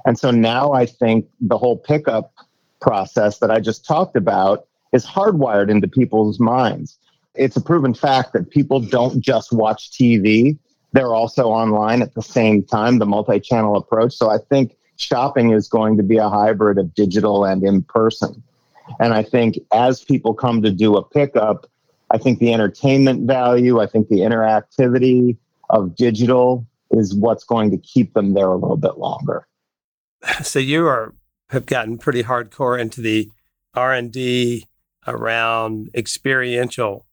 And 0.05 0.17
so 0.17 0.31
now 0.31 0.71
I 0.71 0.85
think 0.85 1.27
the 1.41 1.57
whole 1.57 1.77
pickup 1.77 2.33
process 2.79 3.39
that 3.39 3.51
I 3.51 3.59
just 3.59 3.85
talked 3.85 4.15
about 4.15 4.67
is 4.93 5.05
hardwired 5.05 5.69
into 5.69 5.87
people's 5.87 6.39
minds. 6.39 6.97
It's 7.33 7.57
a 7.57 7.61
proven 7.61 7.93
fact 7.93 8.31
that 8.33 8.49
people 8.49 8.79
don't 8.79 9.19
just 9.19 9.51
watch 9.51 9.91
TV, 9.91 10.57
they're 10.93 11.13
also 11.13 11.47
online 11.49 12.01
at 12.01 12.13
the 12.13 12.21
same 12.21 12.63
time, 12.63 12.99
the 12.99 13.05
multi 13.05 13.41
channel 13.41 13.75
approach. 13.75 14.13
So 14.13 14.29
I 14.29 14.37
think 14.37 14.77
shopping 14.95 15.51
is 15.51 15.67
going 15.67 15.97
to 15.97 16.03
be 16.03 16.15
a 16.15 16.29
hybrid 16.29 16.77
of 16.77 16.95
digital 16.95 17.43
and 17.43 17.61
in 17.65 17.83
person. 17.83 18.41
And 18.99 19.13
I 19.13 19.23
think 19.23 19.57
as 19.73 20.03
people 20.03 20.33
come 20.33 20.61
to 20.61 20.71
do 20.71 20.95
a 20.95 21.03
pickup, 21.03 21.65
I 22.11 22.17
think 22.17 22.39
the 22.39 22.53
entertainment 22.53 23.27
value, 23.27 23.79
I 23.79 23.87
think 23.87 24.09
the 24.09 24.19
interactivity 24.19 25.37
of 25.69 25.95
digital 25.95 26.65
is 26.91 27.15
what's 27.15 27.43
going 27.43 27.71
to 27.71 27.77
keep 27.77 28.13
them 28.13 28.33
there 28.33 28.49
a 28.49 28.55
little 28.55 28.77
bit 28.77 28.97
longer. 28.97 29.47
So 30.41 30.59
you 30.59 30.87
are 30.87 31.13
have 31.49 31.67
gotten 31.67 31.99
pretty 31.99 32.23
hardcore 32.23 32.79
into 32.79 32.99
the 32.99 33.29
R&D 33.75 34.65
around 35.05 35.89
experiential 35.93 37.05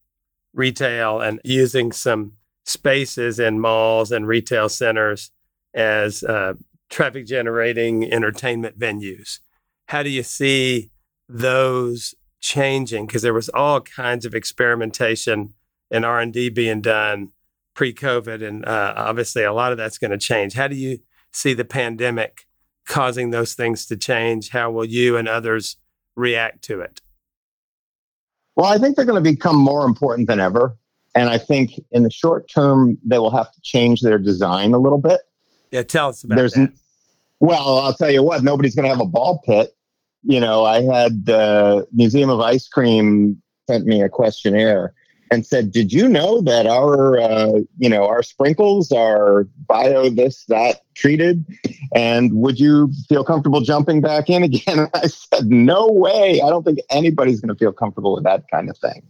retail 0.54 1.20
and 1.20 1.40
using 1.44 1.92
some 1.92 2.32
spaces 2.64 3.38
in 3.38 3.60
malls 3.60 4.10
and 4.12 4.26
retail 4.26 4.68
centers 4.68 5.30
as 5.75 6.22
uh, 6.22 6.54
traffic 6.88 7.26
generating 7.26 8.11
entertainment 8.11 8.78
venues. 8.78 9.40
How 9.88 10.02
do 10.02 10.11
you 10.11 10.23
see 10.23 10.91
those 11.32 12.14
changing 12.40 13.06
because 13.06 13.22
there 13.22 13.34
was 13.34 13.48
all 13.50 13.80
kinds 13.80 14.24
of 14.24 14.34
experimentation 14.34 15.54
and 15.90 16.04
r&d 16.04 16.48
being 16.50 16.80
done 16.80 17.30
pre-covid 17.74 18.46
and 18.46 18.64
uh, 18.66 18.94
obviously 18.96 19.42
a 19.42 19.52
lot 19.52 19.72
of 19.72 19.78
that's 19.78 19.98
going 19.98 20.10
to 20.10 20.18
change. 20.18 20.54
How 20.54 20.68
do 20.68 20.76
you 20.76 20.98
see 21.32 21.54
the 21.54 21.64
pandemic 21.64 22.46
causing 22.86 23.30
those 23.30 23.54
things 23.54 23.86
to 23.86 23.96
change? 23.96 24.50
How 24.50 24.70
will 24.70 24.84
you 24.84 25.16
and 25.16 25.28
others 25.28 25.76
react 26.14 26.62
to 26.64 26.80
it? 26.80 27.00
Well 28.56 28.66
i 28.66 28.76
think 28.78 28.96
they're 28.96 29.06
going 29.06 29.22
to 29.22 29.30
become 29.30 29.56
more 29.56 29.86
important 29.86 30.28
than 30.28 30.38
ever 30.38 30.76
and 31.14 31.30
i 31.30 31.38
think 31.38 31.72
in 31.90 32.02
the 32.02 32.10
short 32.10 32.50
term 32.50 32.98
they 33.02 33.18
will 33.18 33.30
have 33.30 33.50
to 33.52 33.60
change 33.62 34.02
their 34.02 34.18
design 34.18 34.74
a 34.74 34.78
little 34.78 34.98
bit. 34.98 35.20
Yeah 35.70 35.82
tell 35.82 36.10
us 36.10 36.22
about 36.22 36.36
There's, 36.36 36.52
that. 36.52 36.72
Well 37.40 37.78
i'll 37.78 37.94
tell 37.94 38.10
you 38.10 38.22
what 38.22 38.42
nobody's 38.42 38.74
going 38.74 38.84
to 38.84 38.90
have 38.90 39.00
a 39.00 39.06
ball 39.06 39.40
pit 39.46 39.74
you 40.23 40.41
know, 40.41 40.64
I 40.64 40.83
had 40.83 41.26
the 41.26 41.87
Museum 41.93 42.31
of 42.31 42.41
Ice 42.41 42.69
Cream 42.69 43.43
sent 43.69 43.87
me 43.87 44.02
a 44.02 44.09
questionnaire 44.09 44.95
and 45.31 45.47
said, 45.47 45.73
"Did 45.73 45.93
you 45.93 46.09
know 46.09 46.43
that 46.43 46.67
our, 46.67 47.19
uh, 47.19 47.61
you 47.79 47.88
know, 47.88 48.07
our 48.07 48.23
sprinkles 48.23 48.93
are 48.93 49.49
bio 49.67 50.11
this 50.11 50.45
that 50.47 50.83
treated, 50.95 51.45
and 51.95 52.35
would 52.35 52.61
you 52.61 52.93
feel 53.09 53.25
comfortable 53.25 53.62
jumping 53.62 54.00
back 54.00 54.29
in 54.29 54.43
again?" 54.43 54.79
And 54.79 54.91
I 54.95 55.07
said, 55.07 55.50
"No 55.50 55.88
way! 55.88 56.41
I 56.41 56.50
don't 56.50 56.64
think 56.64 56.81
anybody's 56.91 57.41
going 57.41 57.55
to 57.55 57.59
feel 57.59 57.73
comfortable 57.73 58.14
with 58.14 58.25
that 58.25 58.45
kind 58.50 58.69
of 58.69 58.76
thing." 58.79 59.02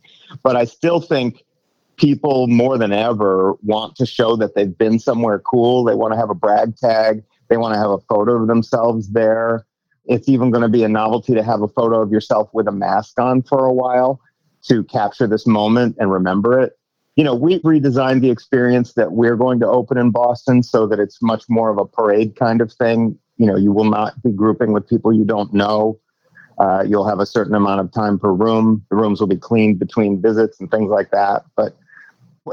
But 0.43 0.57
I 0.57 0.65
still 0.65 1.01
think 1.01 1.45
people 1.97 2.47
more 2.47 2.79
than 2.79 2.93
ever 2.93 3.55
want 3.63 3.97
to 3.97 4.07
show 4.07 4.37
that 4.37 4.55
they've 4.55 4.77
been 4.77 4.99
somewhere 4.99 5.41
cool. 5.41 5.85
They 5.85 5.95
want 5.95 6.15
to 6.15 6.19
have 6.19 6.31
a 6.31 6.35
brag 6.35 6.77
tag. 6.77 7.23
They 7.49 7.57
want 7.57 7.75
to 7.75 7.81
have 7.81 7.91
a 7.91 7.99
photo 7.99 8.41
of 8.41 8.49
themselves 8.49 9.11
there. 9.11 9.67
It's 10.07 10.29
even 10.29 10.51
going 10.51 10.63
to 10.63 10.69
be 10.69 10.83
a 10.83 10.89
novelty 10.89 11.35
to 11.35 11.43
have 11.43 11.63
a 11.63 11.69
photo 11.69 12.01
of 12.01 12.11
yourself 12.11 12.49
with 12.53 12.67
a 12.67 12.73
mask 12.73 13.19
on 13.21 13.43
for 13.43 13.65
a 13.65 13.73
while 13.73 14.21
to 14.65 14.85
capture 14.85 15.27
this 15.27 15.47
moment 15.47 15.97
and 15.99 16.11
remember 16.11 16.61
it. 16.61 16.79
You 17.17 17.25
know, 17.25 17.35
we've 17.35 17.61
redesigned 17.63 18.21
the 18.21 18.31
experience 18.31 18.95
that 18.95 19.13
we're 19.13 19.37
going 19.37 19.61
to 19.61 19.67
open 19.67 19.99
in 19.99 20.11
Boston 20.11 20.63
so 20.63 20.87
that 20.87 20.99
it's 20.99 21.21
much 21.21 21.45
more 21.49 21.71
of 21.71 21.79
a 21.79 21.85
parade 21.85 22.37
kind 22.37 22.61
of 22.61 22.73
thing. 22.73 23.19
You 23.37 23.47
know, 23.47 23.57
you 23.57 23.73
will 23.73 23.91
not 23.91 24.21
be 24.23 24.31
grouping 24.31 24.73
with 24.73 24.89
people 24.89 25.13
you 25.13 25.25
don't 25.25 25.53
know. 25.53 26.01
Uh, 26.59 26.85
you'll 26.87 27.09
have 27.09 27.19
a 27.19 27.27
certain 27.27 27.55
amount 27.55 27.81
of 27.81 27.93
time 27.93 28.19
per 28.19 28.33
room. 28.33 28.85
The 28.91 28.97
rooms 28.97 29.21
will 29.21 29.27
be 29.27 29.37
cleaned 29.37 29.79
between 29.79 30.23
visits 30.23 30.61
and 30.61 30.71
things 30.71 30.91
like 30.91 31.11
that. 31.11 31.45
But 31.57 31.77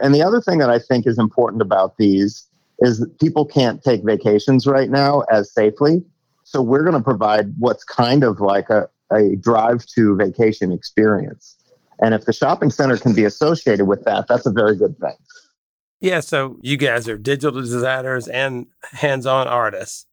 and 0.02 0.14
the 0.14 0.22
other 0.22 0.42
thing 0.42 0.60
that 0.60 0.70
I 0.70 0.80
think 0.80 1.08
is 1.08 1.18
important 1.18 1.62
about 1.62 1.98
these 1.98 2.48
is 2.80 3.00
that 3.00 3.20
people 3.20 3.46
can't 3.46 3.84
take 3.84 4.04
vacations 4.04 4.68
right 4.68 4.90
now 4.90 5.22
as 5.32 5.52
safely. 5.52 6.04
So 6.50 6.64
we're 6.64 6.82
going 6.82 6.96
to 6.96 7.04
provide 7.04 7.54
what's 7.60 7.84
kind 7.84 8.24
of 8.24 8.42
like 8.42 8.72
a, 8.72 8.90
a 9.14 9.36
drive 9.36 9.86
to 9.94 10.16
vacation 10.16 10.72
experience. 10.72 11.56
And 12.02 12.16
if 12.16 12.26
the 12.26 12.34
shopping 12.34 12.72
center 12.72 12.98
can 12.98 13.14
be 13.14 13.24
associated 13.24 13.86
with 13.86 14.04
that, 14.06 14.26
that's 14.28 14.48
a 14.48 14.52
very 14.52 14.76
good 14.76 14.98
thing. 14.98 15.14
Yeah. 16.02 16.22
So 16.22 16.58
you 16.62 16.76
guys 16.76 17.08
are 17.08 17.20
digital 17.20 17.62
designers 17.62 18.28
and 18.28 18.66
hands 18.94 19.28
on 19.28 19.48
artists. 19.48 20.08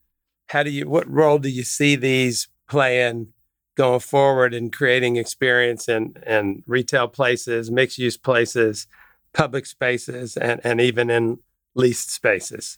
How 0.49 0.63
do 0.63 0.69
you, 0.69 0.87
what 0.87 1.11
role 1.11 1.39
do 1.39 1.49
you 1.49 1.63
see 1.63 1.97
these 1.97 2.49
playing 2.69 3.29
going 3.75 4.01
forward 4.01 4.53
in 4.53 4.71
creating 4.71 5.17
experience 5.17 5.89
in, 5.89 6.17
in 6.27 6.65
retail 6.67 7.09
places, 7.09 7.71
mixed 7.71 7.97
use 7.97 8.19
places, 8.19 8.87
public 9.33 9.65
spaces, 9.65 10.37
and, 10.37 10.61
and 10.65 10.83
even 10.83 11.09
in 11.09 11.39
leased 11.75 12.11
spaces? 12.11 12.77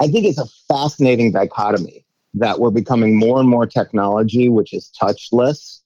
I 0.00 0.08
think 0.08 0.26
it's 0.26 0.38
a 0.38 0.46
fascinating 0.68 1.32
dichotomy 1.32 2.04
that 2.34 2.58
we're 2.58 2.70
becoming 2.70 3.18
more 3.18 3.40
and 3.40 3.48
more 3.48 3.66
technology, 3.66 4.48
which 4.48 4.72
is 4.72 4.90
touchless, 5.00 5.80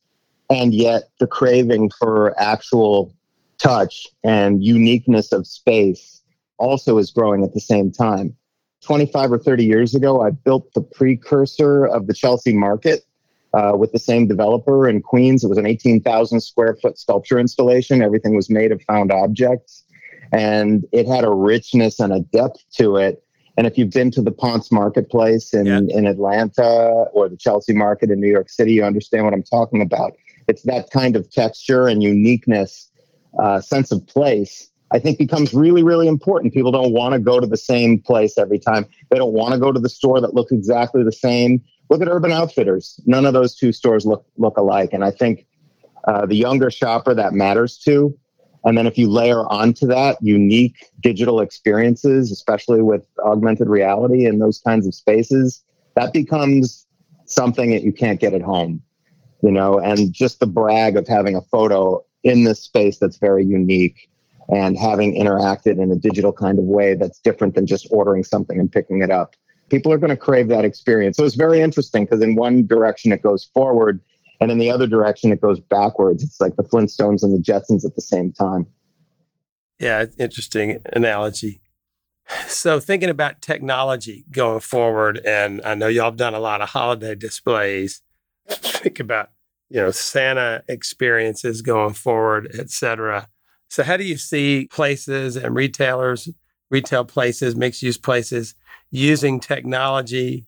and 0.49 0.73
yet 0.75 1.11
the 1.19 1.27
craving 1.27 1.91
for 1.99 2.39
actual 2.41 3.13
touch 3.59 4.07
and 4.23 4.63
uniqueness 4.63 5.33
of 5.33 5.47
space 5.47 6.23
also 6.59 6.99
is 6.99 7.11
growing 7.11 7.43
at 7.43 7.55
the 7.55 7.61
same 7.61 7.91
time. 7.91 8.37
25 8.85 9.33
or 9.33 9.39
30 9.39 9.65
years 9.65 9.95
ago, 9.95 10.23
I 10.23 10.31
built 10.31 10.73
the 10.75 10.83
precursor 10.83 11.87
of 11.87 12.07
the 12.07 12.15
Chelsea 12.15 12.55
Market 12.55 13.05
uh, 13.53 13.73
with 13.77 13.93
the 13.93 13.99
same 13.99 14.29
developer 14.29 14.89
in 14.89 15.03
Queens. 15.03 15.43
It 15.43 15.49
was 15.49 15.59
an 15.59 15.67
18,000 15.67 16.41
square 16.41 16.77
foot 16.81 16.99
sculpture 16.99 17.39
installation. 17.39 18.03
Everything 18.03 18.37
was 18.37 18.49
made 18.49 18.71
of 18.71 18.81
found 18.83 19.11
objects, 19.11 19.85
and 20.33 20.85
it 20.93 21.09
had 21.09 21.25
a 21.25 21.31
richness 21.31 21.99
and 21.99 22.13
a 22.13 22.21
depth 22.21 22.65
to 22.75 22.97
it. 22.97 23.23
And 23.57 23.67
if 23.67 23.79
you've 23.79 23.91
been 23.91 24.11
to 24.13 24.23
the 24.23 24.33
Ponce 24.33 24.71
Marketplace 24.71 25.55
in, 25.55 25.67
yeah. 25.67 25.81
in 25.89 26.07
Atlanta 26.07 27.07
or 27.13 27.29
the 27.29 27.37
Chelsea 27.37 27.73
Market 27.73 28.11
in 28.11 28.21
New 28.21 28.31
York 28.31 28.51
City, 28.51 28.75
you 28.75 28.85
understand 28.85 29.25
what 29.25 29.33
I'm 29.33 29.43
talking 29.43 29.81
about. 29.81 30.13
It's 30.47 30.63
that 30.63 30.91
kind 30.91 31.17
of 31.17 31.31
texture 31.31 31.89
and 31.89 32.03
uniqueness, 32.03 32.91
uh, 33.39 33.61
sense 33.61 33.91
of 33.93 34.07
place 34.07 34.71
I 34.93 34.99
think 34.99 35.19
becomes 35.19 35.53
really, 35.53 35.83
really 35.83 36.07
important. 36.07 36.55
People 36.55 36.71
don't 36.71 36.93
want 36.93 37.15
to 37.15 37.19
go 37.19 37.41
to 37.41 37.47
the 37.47 37.57
same 37.57 38.01
place 38.01 38.39
every 38.39 38.59
time. 38.59 38.87
They 39.11 39.19
don't 39.19 39.33
want 39.33 39.53
to 39.53 39.59
go 39.59 39.73
to 39.73 39.81
the 39.81 39.89
store 39.89 40.21
that 40.21 40.35
looks 40.35 40.53
exactly 40.53 41.03
the 41.03 41.13
same. 41.13 41.63
Look 41.91 42.03
at 42.03 42.09
Urban 42.09 42.33
Outfitters. 42.33 43.01
None 43.05 43.27
of 43.27 43.33
those 43.33 43.55
two 43.55 43.73
stores 43.73 44.07
look 44.07 44.25
look 44.37 44.57
alike. 44.57 44.91
And 44.93 45.05
I 45.05 45.11
think 45.11 45.47
uh, 46.05 46.27
the 46.27 46.37
younger 46.37 46.71
shopper 46.71 47.15
that 47.15 47.33
matters 47.33 47.79
to. 47.79 48.17
And 48.67 48.77
then 48.77 48.89
if 48.89 48.99
you 48.99 49.09
layer 49.09 49.47
onto 49.51 49.87
that 49.87 50.19
unique 50.21 50.91
digital 51.01 51.41
experiences, 51.41 52.33
especially 52.33 52.83
with 52.83 53.07
augmented 53.25 53.69
reality 53.69 54.27
and 54.27 54.43
those 54.43 54.61
kinds 54.61 54.89
of 54.89 54.95
spaces, 54.95 55.63
that 55.95 56.13
becomes 56.13 56.85
something 57.27 57.71
that 57.71 57.83
you 57.83 57.93
can't 57.93 58.21
get 58.21 58.35
at 58.35 58.43
home. 58.43 58.83
You 59.43 59.53
know, 59.53 59.79
and 59.79 60.13
just 60.13 60.41
the 60.41 60.47
brag 60.47 60.97
of 60.97 61.07
having 61.07 61.37
a 61.37 61.43
photo 61.43 62.05
in 62.25 62.43
this 62.43 62.61
space 62.61 62.99
that's 62.99 63.19
very 63.19 63.45
unique 63.45 64.09
and 64.49 64.77
having 64.77 65.15
interacted 65.15 65.81
in 65.81 65.93
a 65.93 65.97
digital 65.97 66.33
kind 66.33 66.59
of 66.59 66.65
way 66.65 66.95
that's 66.95 67.21
different 67.21 67.55
than 67.55 67.67
just 67.67 67.87
ordering 67.93 68.25
something 68.25 68.59
and 68.59 68.73
picking 68.73 69.01
it 69.01 69.11
up. 69.11 69.37
People 69.69 69.93
are 69.93 69.99
going 69.99 70.11
to 70.11 70.17
crave 70.17 70.49
that 70.49 70.65
experience. 70.65 71.17
So 71.17 71.25
it's 71.25 71.37
very 71.37 71.61
interesting 71.61 72.05
because 72.05 72.21
in 72.21 72.35
one 72.35 72.67
direction 72.67 73.13
it 73.13 73.23
goes 73.23 73.45
forward 73.45 74.01
and 74.41 74.51
in 74.51 74.59
the 74.59 74.71
other 74.71 74.87
direction 74.87 75.33
it 75.33 75.41
goes 75.41 75.61
backwards. 75.61 76.23
It's 76.23 76.41
like 76.41 76.57
the 76.57 76.65
Flintstones 76.65 77.23
and 77.23 77.35
the 77.35 77.43
Jetsons 77.43 77.85
at 77.85 77.95
the 77.95 78.03
same 78.03 78.33
time. 78.33 78.67
Yeah, 79.79 80.07
interesting 80.19 80.81
analogy. 80.93 81.61
So 82.49 82.81
thinking 82.81 83.09
about 83.09 83.41
technology 83.41 84.25
going 84.31 84.61
forward, 84.61 85.21
and 85.25 85.63
I 85.65 85.75
know 85.75 85.87
y'all 85.87 86.07
have 86.07 86.17
done 86.17 86.35
a 86.35 86.41
lot 86.41 86.61
of 86.61 86.71
holiday 86.71 87.15
displays. 87.15 88.03
Think 88.49 89.01
about 89.01 89.31
you 89.69 89.81
know 89.81 89.91
Santa 89.91 90.63
experiences 90.69 91.63
going 91.63 91.95
forward, 91.95 92.51
et 92.59 92.71
cetera. 92.71 93.29
So, 93.69 93.83
how 93.83 93.97
do 93.97 94.05
you 94.05 94.17
see 94.17 94.69
places 94.71 95.37
and 95.37 95.55
retailers, 95.55 96.29
retail 96.71 97.05
places, 97.05 97.57
mixed 97.57 97.83
use 97.83 97.99
places 97.99 98.55
using 98.91 99.41
technology 99.41 100.47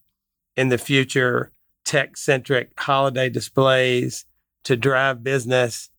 in 0.55 0.69
the 0.69 0.77
future, 0.77 1.51
tech 1.85 2.17
centric 2.17 2.71
holiday 2.77 3.29
displays 3.29 4.25
to 4.63 4.75
drive 4.75 5.23
business, 5.23 5.89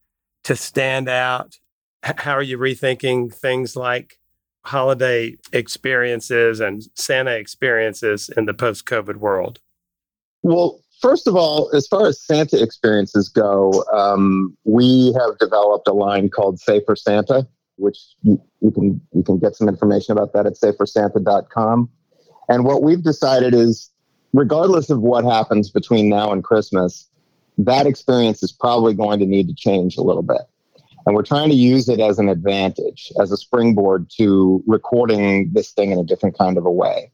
to 0.44 0.56
stand 0.56 1.08
out? 1.08 1.56
How 2.02 2.32
are 2.32 2.42
you 2.42 2.58
rethinking 2.58 3.34
things 3.34 3.76
like 3.76 4.18
holiday 4.64 5.36
experiences 5.52 6.60
and 6.60 6.82
Santa 6.94 7.32
experiences 7.32 8.30
in 8.36 8.46
the 8.46 8.54
post 8.54 8.86
COVID 8.86 9.16
world? 9.16 9.60
Well, 10.42 10.80
First 11.00 11.26
of 11.26 11.34
all, 11.34 11.70
as 11.74 11.86
far 11.86 12.06
as 12.06 12.20
Santa 12.20 12.62
experiences 12.62 13.30
go, 13.30 13.84
um, 13.90 14.56
we 14.64 15.14
have 15.14 15.38
developed 15.38 15.88
a 15.88 15.94
line 15.94 16.28
called 16.28 16.60
Safer 16.60 16.94
Santa, 16.94 17.48
which 17.76 17.96
you, 18.22 18.40
you, 18.60 18.70
can 18.70 19.00
you 19.14 19.22
can 19.22 19.38
get 19.38 19.56
some 19.56 19.66
information 19.66 20.12
about 20.12 20.34
that 20.34 20.44
at 20.44 20.54
safersanta.com. 20.54 21.88
And 22.50 22.64
what 22.64 22.82
we've 22.82 23.02
decided 23.02 23.54
is, 23.54 23.90
regardless 24.32 24.90
of 24.90 25.00
what 25.00 25.24
happens 25.24 25.70
between 25.70 26.08
now 26.08 26.32
and 26.32 26.44
Christmas, 26.44 27.08
that 27.58 27.86
experience 27.86 28.42
is 28.42 28.52
probably 28.52 28.94
going 28.94 29.18
to 29.20 29.26
need 29.26 29.48
to 29.48 29.54
change 29.54 29.96
a 29.96 30.02
little 30.02 30.22
bit. 30.22 30.42
And 31.06 31.14
we're 31.14 31.22
trying 31.22 31.48
to 31.48 31.54
use 31.54 31.88
it 31.88 32.00
as 32.00 32.18
an 32.18 32.28
advantage, 32.28 33.10
as 33.20 33.32
a 33.32 33.36
springboard 33.36 34.10
to 34.18 34.62
recording 34.66 35.50
this 35.52 35.70
thing 35.72 35.90
in 35.92 35.98
a 35.98 36.04
different 36.04 36.36
kind 36.36 36.58
of 36.58 36.66
a 36.66 36.70
way. 36.70 37.10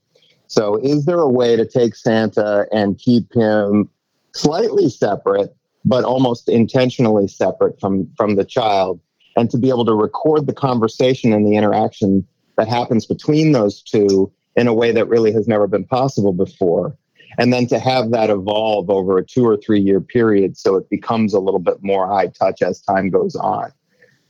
So, 0.49 0.77
is 0.77 1.07
there 1.07 1.19
a 1.19 1.29
way 1.29 1.57
to 1.57 1.67
take 1.67 1.95
Santa 1.97 2.67
and 2.73 2.99
keep 2.99 3.33
him 3.35 3.89
slightly 4.35 4.89
separate, 4.89 5.55
but 5.85 6.05
almost 6.05 6.49
intentionally 6.49 7.27
separate 7.27 7.81
from, 7.81 8.09
from 8.17 8.37
the 8.37 8.45
child, 8.45 9.01
and 9.37 9.51
to 9.51 9.59
be 9.59 9.69
able 9.69 9.85
to 9.87 9.95
record 9.95 10.47
the 10.47 10.55
conversation 10.55 11.33
and 11.33 11.47
the 11.47 11.57
interaction 11.57 12.27
that 12.57 12.69
happens 12.69 13.07
between 13.07 13.53
those 13.53 13.83
two 13.83 14.33
in 14.57 14.67
a 14.67 14.75
way 14.75 14.93
that 14.93 15.09
really 15.09 15.33
has 15.33 15.47
never 15.47 15.67
been 15.67 15.85
possible 15.85 16.33
before? 16.33 16.97
And 17.39 17.53
then 17.53 17.67
to 17.69 17.79
have 17.79 18.11
that 18.13 18.31
evolve 18.31 18.89
over 18.89 19.19
a 19.19 19.25
two 19.25 19.47
or 19.47 19.57
three 19.57 19.81
year 19.81 20.01
period 20.01 20.57
so 20.57 20.77
it 20.77 20.89
becomes 20.89 21.35
a 21.35 21.41
little 21.41 21.61
bit 21.61 21.83
more 21.83 22.07
high 22.09 22.29
touch 22.29 22.63
as 22.63 22.81
time 22.81 23.11
goes 23.11 23.37
on. 23.37 23.73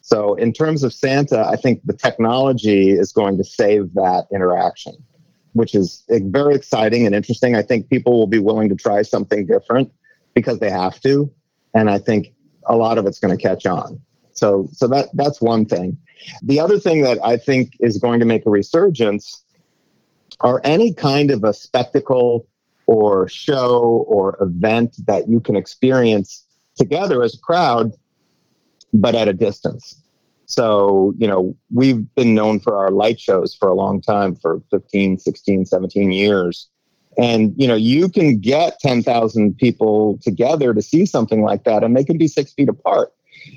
So, 0.00 0.34
in 0.34 0.52
terms 0.52 0.84
of 0.84 0.92
Santa, 0.92 1.48
I 1.48 1.56
think 1.56 1.80
the 1.84 1.92
technology 1.92 2.90
is 2.90 3.12
going 3.12 3.38
to 3.38 3.44
save 3.44 3.92
that 3.94 4.26
interaction 4.32 4.94
which 5.56 5.74
is 5.74 6.04
eh, 6.10 6.20
very 6.22 6.54
exciting 6.54 7.06
and 7.06 7.14
interesting. 7.14 7.56
I 7.56 7.62
think 7.62 7.88
people 7.88 8.18
will 8.18 8.26
be 8.26 8.38
willing 8.38 8.68
to 8.68 8.76
try 8.76 9.02
something 9.02 9.46
different 9.46 9.90
because 10.34 10.58
they 10.58 10.70
have 10.70 11.00
to, 11.00 11.32
and 11.74 11.90
I 11.90 11.98
think 11.98 12.34
a 12.66 12.76
lot 12.76 12.98
of 12.98 13.06
it's 13.06 13.18
going 13.18 13.36
to 13.36 13.42
catch 13.42 13.64
on. 13.64 13.98
So, 14.32 14.68
so 14.72 14.86
that 14.88 15.08
that's 15.14 15.40
one 15.40 15.64
thing. 15.64 15.96
The 16.42 16.60
other 16.60 16.78
thing 16.78 17.02
that 17.02 17.18
I 17.24 17.38
think 17.38 17.72
is 17.80 17.96
going 17.96 18.20
to 18.20 18.26
make 18.26 18.44
a 18.44 18.50
resurgence 18.50 19.42
are 20.40 20.60
any 20.62 20.92
kind 20.92 21.30
of 21.30 21.42
a 21.42 21.54
spectacle 21.54 22.46
or 22.86 23.28
show 23.28 24.04
or 24.08 24.36
event 24.40 24.96
that 25.06 25.28
you 25.28 25.40
can 25.40 25.56
experience 25.56 26.44
together 26.76 27.22
as 27.22 27.34
a 27.34 27.38
crowd, 27.38 27.92
but 28.92 29.14
at 29.14 29.28
a 29.28 29.32
distance. 29.32 30.00
So, 30.46 31.12
you 31.18 31.26
know, 31.26 31.56
we've 31.74 32.02
been 32.14 32.34
known 32.34 32.60
for 32.60 32.76
our 32.76 32.90
light 32.90 33.20
shows 33.20 33.54
for 33.54 33.68
a 33.68 33.74
long 33.74 34.00
time, 34.00 34.36
for 34.36 34.62
15, 34.70 35.18
16, 35.18 35.66
17 35.66 36.12
years. 36.12 36.68
And, 37.18 37.54
you 37.56 37.66
know, 37.66 37.74
you 37.74 38.08
can 38.08 38.38
get 38.38 38.78
10,000 38.80 39.56
people 39.56 40.18
together 40.22 40.72
to 40.72 40.82
see 40.82 41.06
something 41.06 41.42
like 41.42 41.64
that, 41.64 41.82
and 41.82 41.96
they 41.96 42.04
can 42.04 42.18
be 42.18 42.28
six 42.28 42.52
feet 42.52 42.68
apart. 42.68 43.12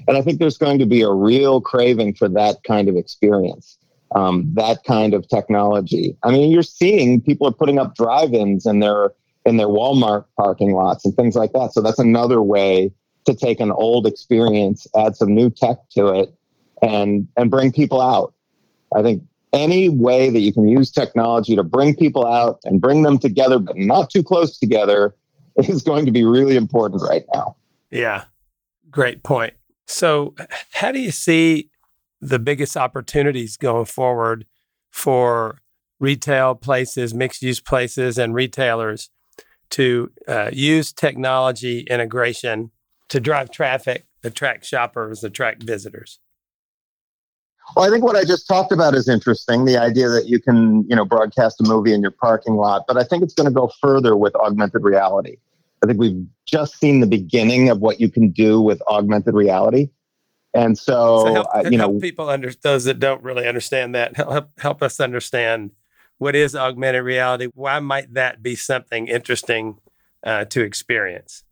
And 0.08 0.18
I 0.18 0.22
think 0.22 0.40
there's 0.40 0.58
going 0.58 0.80
to 0.80 0.86
be 0.86 1.02
a 1.02 1.12
real 1.12 1.62
craving 1.62 2.16
for 2.16 2.30
that 2.30 2.64
kind 2.64 2.90
of 2.90 2.96
experience, 2.96 3.78
um, 4.16 4.50
that 4.56 4.84
kind 4.84 5.14
of 5.14 5.28
technology. 5.28 6.18
I 6.24 6.32
mean, 6.32 6.52
you're 6.52 6.64
seeing 6.64 7.22
people 7.22 7.48
are 7.48 7.54
putting 7.54 7.78
up 7.80 7.96
drive-ins 7.96 8.66
in 8.66 8.80
their 8.80 9.12
in 9.46 9.58
their 9.58 9.68
Walmart 9.68 10.26
parking 10.38 10.74
lots 10.74 11.06
and 11.06 11.16
things 11.16 11.36
like 11.36 11.54
that. 11.54 11.74
So 11.74 11.82
that's 11.82 12.00
another 12.00 12.42
way 12.42 12.92
to 13.26 13.36
take 13.36 13.60
an 13.60 13.72
old 13.72 14.06
experience, 14.06 14.86
add 14.98 15.16
some 15.16 15.34
new 15.34 15.50
tech 15.50 15.78
to 15.92 16.08
it, 16.08 16.34
and 16.82 17.28
and 17.38 17.50
bring 17.50 17.72
people 17.72 18.02
out. 18.02 18.34
I 18.96 19.02
think 19.02 19.24
any 19.54 19.90
way 19.90 20.30
that 20.30 20.40
you 20.40 20.54
can 20.54 20.68
use 20.68 20.92
technology 20.92 21.56
to 21.56 21.64
bring 21.64 21.96
people 21.96 22.26
out 22.26 22.60
and 22.64 22.80
bring 22.82 23.02
them 23.04 23.18
together, 23.18 23.60
but 23.60 23.78
not 23.78 24.10
too 24.10 24.24
close 24.24 24.58
together, 24.58 25.16
is 25.58 25.84
going 25.84 26.06
to 26.06 26.12
be 26.12 26.24
really 26.24 26.56
important 26.56 27.02
right 27.02 27.26
now. 27.34 27.56
Yeah, 27.92 28.26
great 28.90 29.24
point. 29.24 29.54
So, 29.88 30.36
how 30.72 30.92
do 30.92 31.00
you 31.00 31.12
see 31.12 31.70
the 32.22 32.40
biggest 32.40 32.76
opportunities 32.76 33.58
going 33.58 33.86
forward 33.86 34.46
for 34.92 35.60
retail 36.00 36.56
places, 36.56 37.14
mixed 37.14 37.42
use 37.42 37.60
places, 37.60 38.18
and 38.18 38.34
retailers 38.34 39.10
to 39.72 40.12
uh, 40.28 40.50
use 40.52 40.92
technology 40.92 41.82
integration 41.82 42.72
to 43.10 43.20
drive 43.20 43.52
traffic, 43.52 44.06
attract 44.24 44.66
shoppers, 44.66 45.24
attract 45.24 45.64
visitors? 45.64 46.20
Well, 47.76 47.86
I 47.86 47.92
think 47.92 48.04
what 48.04 48.16
I 48.16 48.24
just 48.24 48.48
talked 48.48 48.72
about 48.72 48.96
is 48.96 49.08
interesting. 49.08 49.66
The 49.66 49.78
idea 49.78 50.10
that 50.10 50.28
you 50.28 50.42
can, 50.42 50.86
you 50.90 50.96
know, 50.96 51.06
broadcast 51.06 51.62
a 51.62 51.64
movie 51.64 51.94
in 51.94 52.02
your 52.02 52.12
parking 52.12 52.56
lot, 52.56 52.86
but 52.88 52.98
I 52.98 53.04
think 53.04 53.24
it's 53.24 53.34
going 53.34 53.48
to 53.48 53.54
go 53.54 53.72
further 53.80 54.16
with 54.16 54.36
augmented 54.36 54.84
reality. 54.84 55.38
I 55.84 55.88
think 55.88 56.00
we've 56.00 56.26
just 56.46 56.80
seen 56.80 57.00
the 57.00 57.08
beginning 57.08 57.70
of 57.70 57.80
what 57.80 58.00
you 58.00 58.10
can 58.10 58.32
do 58.32 58.60
with 58.60 58.82
augmented 58.88 59.36
reality. 59.36 59.90
And 60.54 60.78
so, 60.78 61.26
so 61.26 61.34
help, 61.34 61.48
uh, 61.54 61.64
you 61.70 61.78
know, 61.78 62.00
people 62.00 62.30
under 62.30 62.52
those 62.52 62.86
that 62.86 63.00
don't 63.00 63.24
really 63.24 63.48
understand 63.48 63.94
that 63.96 64.16
help 64.18 64.50
help 64.60 64.82
us 64.82 65.00
understand 65.00 65.72
what 66.18 66.36
is 66.36 66.56
augmented 66.56 67.04
reality. 67.04 67.48
Why 67.54 67.80
might 67.80 68.14
that 68.14 68.42
be 68.42 68.56
something 68.56 69.08
interesting 69.08 69.78
uh, 70.24 70.46
to 70.46 70.62
experience? 70.62 71.44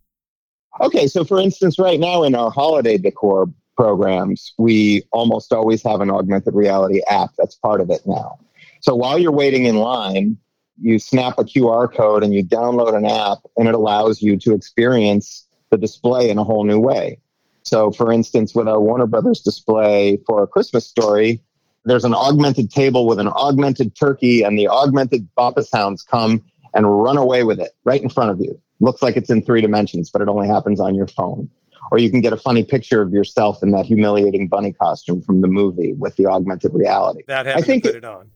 Okay, 0.82 1.08
so 1.08 1.24
for 1.24 1.40
instance, 1.40 1.80
right 1.80 2.00
now 2.00 2.24
in 2.24 2.36
our 2.36 2.52
holiday 2.52 2.98
decor 2.98 3.48
programs, 3.76 4.54
we 4.58 5.04
almost 5.12 5.54
always 5.54 5.84
have 5.84 6.02
an 6.02 6.12
augmented 6.12 6.54
reality 6.54 7.02
app 7.10 7.30
that's 7.38 7.56
part 7.56 7.82
of 7.82 7.90
it 7.90 8.02
now. 8.06 8.38
So 8.82 8.96
while 8.96 9.18
you're 9.18 9.32
waiting 9.32 9.66
in 9.66 9.78
line, 9.78 10.38
you 10.80 11.00
snap 11.00 11.40
a 11.40 11.44
QR 11.44 11.92
code 11.92 12.24
and 12.24 12.34
you 12.34 12.44
download 12.44 12.96
an 12.96 13.06
app, 13.06 13.40
and 13.56 13.68
it 13.68 13.74
allows 13.74 14.22
you 14.22 14.38
to 14.38 14.54
experience 14.54 15.48
the 15.72 15.78
display 15.78 16.30
in 16.30 16.38
a 16.38 16.44
whole 16.44 16.64
new 16.64 16.80
way. 16.80 17.20
So, 17.68 17.92
for 17.92 18.14
instance, 18.14 18.56
with 18.56 18.70
our 18.70 18.80
Warner 18.80 19.08
Brothers 19.08 19.42
display 19.42 20.20
for 20.26 20.42
a 20.42 20.48
Christmas 20.48 20.88
story, 20.88 21.42
there's 21.84 22.06
an 22.06 22.14
augmented 22.14 22.72
table 22.72 23.06
with 23.06 23.20
an 23.20 23.28
augmented 23.28 23.94
turkey, 23.94 24.42
and 24.42 24.58
the 24.58 24.70
augmented 24.70 25.28
Bumpus 25.36 25.70
hounds 25.74 26.02
come 26.02 26.42
and 26.74 27.02
run 27.04 27.18
away 27.18 27.44
with 27.44 27.60
it 27.60 27.72
right 27.84 28.02
in 28.02 28.10
front 28.10 28.32
of 28.32 28.40
you. 28.40 28.58
Looks 28.80 29.02
like 29.02 29.18
it's 29.18 29.30
in 29.30 29.44
three 29.44 29.60
dimensions, 29.60 30.10
but 30.10 30.22
it 30.22 30.30
only 30.30 30.48
happens 30.48 30.80
on 30.80 30.96
your 30.96 31.08
phone. 31.08 31.50
Or 31.92 31.98
you 31.98 32.10
can 32.10 32.22
get 32.22 32.32
a 32.32 32.38
funny 32.38 32.64
picture 32.64 33.02
of 33.02 33.12
yourself 33.12 33.62
in 33.62 33.72
that 33.72 33.86
humiliating 33.86 34.48
bunny 34.48 34.72
costume 34.72 35.22
from 35.22 35.42
the 35.42 35.50
movie 35.50 35.92
with 35.92 36.16
the 36.16 36.26
augmented 36.26 36.74
reality. 36.74 37.24
That 37.28 37.48
I 37.48 37.60
think 37.60 37.84
put 37.84 37.96
it, 37.96 37.98
it 37.98 38.06
on. 38.06 38.30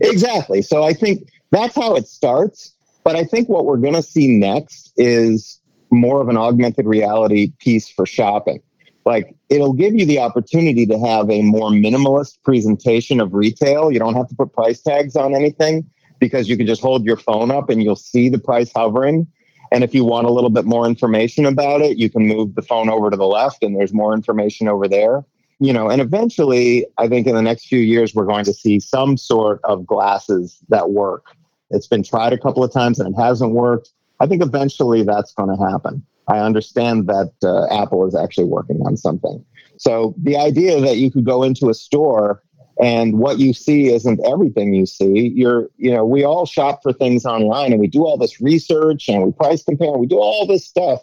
Exactly. 0.00 0.62
So 0.62 0.82
I 0.82 0.94
think 0.94 1.28
that's 1.52 1.76
how 1.76 1.94
it 1.94 2.08
starts. 2.08 2.74
But 3.04 3.14
I 3.14 3.22
think 3.22 3.48
what 3.48 3.66
we're 3.66 3.76
going 3.76 3.94
to 3.94 4.02
see 4.02 4.36
next 4.36 4.92
is 4.96 5.57
more 5.90 6.20
of 6.20 6.28
an 6.28 6.36
augmented 6.36 6.86
reality 6.86 7.52
piece 7.58 7.88
for 7.88 8.06
shopping. 8.06 8.60
Like 9.04 9.34
it'll 9.48 9.72
give 9.72 9.94
you 9.94 10.04
the 10.04 10.18
opportunity 10.18 10.84
to 10.86 10.98
have 10.98 11.30
a 11.30 11.42
more 11.42 11.70
minimalist 11.70 12.42
presentation 12.42 13.20
of 13.20 13.32
retail. 13.32 13.90
You 13.90 13.98
don't 13.98 14.14
have 14.14 14.28
to 14.28 14.34
put 14.34 14.52
price 14.52 14.82
tags 14.82 15.16
on 15.16 15.34
anything 15.34 15.88
because 16.18 16.48
you 16.48 16.56
can 16.56 16.66
just 16.66 16.82
hold 16.82 17.04
your 17.04 17.16
phone 17.16 17.50
up 17.50 17.70
and 17.70 17.82
you'll 17.82 17.96
see 17.96 18.28
the 18.28 18.38
price 18.38 18.70
hovering. 18.74 19.26
And 19.70 19.84
if 19.84 19.94
you 19.94 20.04
want 20.04 20.26
a 20.26 20.30
little 20.30 20.50
bit 20.50 20.64
more 20.64 20.86
information 20.86 21.46
about 21.46 21.80
it, 21.80 21.98
you 21.98 22.10
can 22.10 22.26
move 22.26 22.54
the 22.54 22.62
phone 22.62 22.88
over 22.88 23.10
to 23.10 23.16
the 23.16 23.26
left 23.26 23.62
and 23.62 23.76
there's 23.76 23.92
more 23.92 24.14
information 24.14 24.68
over 24.68 24.88
there. 24.88 25.24
You 25.60 25.72
know, 25.72 25.90
and 25.90 26.00
eventually, 26.00 26.86
I 26.98 27.08
think 27.08 27.26
in 27.26 27.34
the 27.34 27.42
next 27.42 27.66
few 27.66 27.80
years, 27.80 28.14
we're 28.14 28.26
going 28.26 28.44
to 28.44 28.52
see 28.52 28.78
some 28.78 29.16
sort 29.16 29.60
of 29.64 29.84
glasses 29.86 30.58
that 30.68 30.90
work. 30.90 31.24
It's 31.70 31.86
been 31.86 32.02
tried 32.02 32.32
a 32.32 32.38
couple 32.38 32.62
of 32.62 32.72
times 32.72 33.00
and 33.00 33.12
it 33.12 33.20
hasn't 33.20 33.52
worked. 33.52 33.90
I 34.20 34.26
think 34.26 34.42
eventually 34.42 35.02
that's 35.04 35.32
going 35.34 35.56
to 35.56 35.70
happen. 35.70 36.04
I 36.28 36.40
understand 36.40 37.06
that 37.06 37.32
uh, 37.42 37.66
Apple 37.74 38.06
is 38.06 38.14
actually 38.14 38.44
working 38.44 38.80
on 38.84 38.96
something. 38.96 39.44
So 39.78 40.14
the 40.22 40.36
idea 40.36 40.80
that 40.80 40.96
you 40.96 41.10
could 41.10 41.24
go 41.24 41.42
into 41.42 41.70
a 41.70 41.74
store 41.74 42.42
and 42.80 43.18
what 43.18 43.38
you 43.38 43.52
see 43.52 43.92
isn't 43.92 44.20
everything 44.24 44.72
you 44.72 44.86
see. 44.86 45.32
You're, 45.34 45.68
you 45.76 45.92
know, 45.92 46.04
we 46.04 46.24
all 46.24 46.46
shop 46.46 46.80
for 46.82 46.92
things 46.92 47.24
online 47.24 47.72
and 47.72 47.80
we 47.80 47.88
do 47.88 48.04
all 48.04 48.16
this 48.16 48.40
research 48.40 49.08
and 49.08 49.24
we 49.24 49.32
price 49.32 49.64
compare 49.64 49.88
and 49.88 50.00
we 50.00 50.06
do 50.06 50.18
all 50.18 50.46
this 50.46 50.66
stuff 50.66 51.00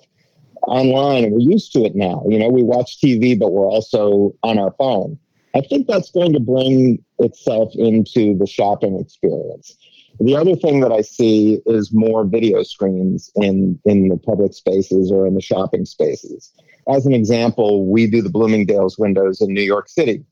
online 0.68 1.26
and 1.26 1.34
we're 1.34 1.40
used 1.40 1.74
to 1.74 1.84
it 1.84 1.96
now. 1.96 2.24
You 2.30 2.40
know, 2.40 2.50
we 2.50 2.64
watch 2.64 3.00
TV, 3.02 3.38
but 3.38 3.52
we're 3.52 3.68
also 3.68 4.34
on 4.44 4.58
our 4.58 4.74
phone. 4.78 5.18
I 5.54 5.62
think 5.62 5.88
that's 5.88 6.12
going 6.12 6.34
to 6.34 6.40
bring 6.40 7.04
itself 7.20 7.72
into 7.76 8.38
the 8.38 8.48
shopping 8.48 9.00
experience. 9.00 9.78
The 10.20 10.36
other 10.36 10.56
thing 10.56 10.80
that 10.80 10.92
I 10.92 11.02
see 11.02 11.60
is 11.66 11.94
more 11.94 12.24
video 12.24 12.64
screens 12.64 13.32
in, 13.36 13.80
in 13.86 14.08
the 14.08 14.18
public 14.18 14.54
spaces 14.54 15.12
or 15.12 15.28
in 15.28 15.36
the 15.36 15.42
shopping 15.42 15.86
spaces. 15.86 16.52
As 16.88 17.06
an 17.06 17.14
example, 17.14 17.86
we 17.86 18.08
do 18.08 18.22
the 18.22 18.30
Bloomingdale's 18.30 18.98
windows 18.98 19.42
in 19.42 19.54
New 19.54 19.62
York 19.62 19.90
City. 19.90 20.24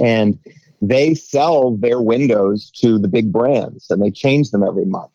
And 0.00 0.38
they 0.80 1.14
sell 1.14 1.76
their 1.76 2.00
windows 2.00 2.70
to 2.76 2.98
the 2.98 3.08
big 3.08 3.32
brands 3.32 3.90
and 3.90 4.02
they 4.02 4.10
change 4.10 4.50
them 4.50 4.62
every 4.62 4.84
month. 4.84 5.10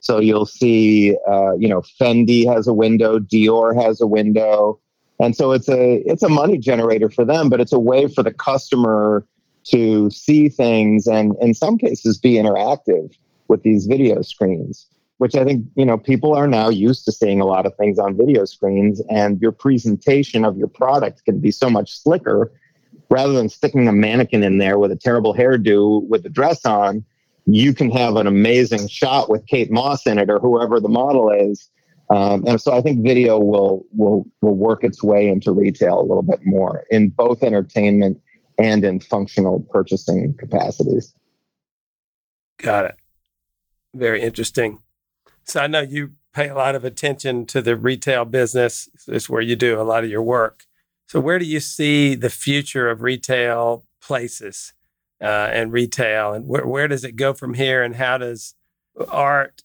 So 0.00 0.20
you'll 0.20 0.46
see, 0.46 1.16
uh, 1.28 1.54
you 1.56 1.68
know, 1.68 1.82
Fendi 2.00 2.46
has 2.52 2.66
a 2.66 2.72
window, 2.72 3.18
Dior 3.18 3.74
has 3.80 4.00
a 4.00 4.06
window, 4.06 4.80
and 5.20 5.34
so 5.34 5.52
it's 5.52 5.68
a 5.68 5.96
it's 6.06 6.22
a 6.22 6.28
money 6.28 6.56
generator 6.56 7.10
for 7.10 7.24
them, 7.24 7.48
but 7.48 7.60
it's 7.60 7.72
a 7.72 7.80
way 7.80 8.06
for 8.06 8.22
the 8.22 8.32
customer 8.32 9.26
to 9.64 10.08
see 10.10 10.48
things 10.48 11.06
and 11.06 11.34
in 11.40 11.52
some 11.52 11.76
cases 11.76 12.16
be 12.16 12.34
interactive 12.34 13.12
with 13.48 13.62
these 13.62 13.86
video 13.86 14.22
screens, 14.22 14.86
which 15.16 15.34
I 15.34 15.44
think, 15.44 15.66
you 15.74 15.84
know, 15.84 15.98
people 15.98 16.34
are 16.34 16.46
now 16.46 16.68
used 16.68 17.04
to 17.06 17.12
seeing 17.12 17.40
a 17.40 17.46
lot 17.46 17.66
of 17.66 17.74
things 17.76 17.98
on 17.98 18.16
video 18.16 18.44
screens 18.44 19.02
and 19.10 19.40
your 19.40 19.52
presentation 19.52 20.44
of 20.44 20.56
your 20.56 20.68
product 20.68 21.24
can 21.24 21.40
be 21.40 21.50
so 21.50 21.68
much 21.68 21.98
slicker 21.98 22.52
rather 23.10 23.32
than 23.32 23.48
sticking 23.48 23.88
a 23.88 23.92
mannequin 23.92 24.42
in 24.42 24.58
there 24.58 24.78
with 24.78 24.92
a 24.92 24.96
terrible 24.96 25.34
hairdo 25.34 26.06
with 26.06 26.22
the 26.22 26.28
dress 26.28 26.64
on. 26.64 27.04
You 27.46 27.72
can 27.72 27.90
have 27.90 28.16
an 28.16 28.26
amazing 28.26 28.88
shot 28.88 29.30
with 29.30 29.46
Kate 29.46 29.70
Moss 29.70 30.06
in 30.06 30.18
it 30.18 30.28
or 30.28 30.38
whoever 30.38 30.80
the 30.80 30.88
model 30.88 31.30
is. 31.30 31.70
Um, 32.10 32.44
and 32.46 32.60
so 32.60 32.72
I 32.72 32.80
think 32.80 33.02
video 33.02 33.38
will 33.38 33.84
will 33.92 34.26
will 34.40 34.54
work 34.54 34.82
its 34.82 35.02
way 35.02 35.28
into 35.28 35.52
retail 35.52 36.00
a 36.00 36.02
little 36.02 36.22
bit 36.22 36.40
more 36.44 36.84
in 36.90 37.10
both 37.10 37.42
entertainment 37.42 38.20
and 38.58 38.84
in 38.84 39.00
functional 39.00 39.60
purchasing 39.70 40.34
capacities. 40.38 41.14
Got 42.58 42.86
it 42.86 42.97
very 43.94 44.22
interesting. 44.22 44.82
So 45.44 45.60
I 45.60 45.66
know 45.66 45.80
you 45.80 46.12
pay 46.34 46.48
a 46.48 46.54
lot 46.54 46.74
of 46.74 46.84
attention 46.84 47.46
to 47.46 47.62
the 47.62 47.76
retail 47.76 48.24
business. 48.24 48.88
It's 49.06 49.28
where 49.28 49.40
you 49.40 49.56
do 49.56 49.80
a 49.80 49.82
lot 49.82 50.04
of 50.04 50.10
your 50.10 50.22
work. 50.22 50.64
So 51.06 51.20
where 51.20 51.38
do 51.38 51.46
you 51.46 51.60
see 51.60 52.14
the 52.14 52.30
future 52.30 52.90
of 52.90 53.02
retail 53.02 53.84
places 54.02 54.74
uh, 55.22 55.48
and 55.52 55.72
retail, 55.72 56.32
and 56.32 56.46
where, 56.46 56.66
where 56.66 56.86
does 56.86 57.02
it 57.02 57.16
go 57.16 57.32
from 57.32 57.54
here? 57.54 57.82
And 57.82 57.96
how 57.96 58.18
does 58.18 58.54
art 59.08 59.62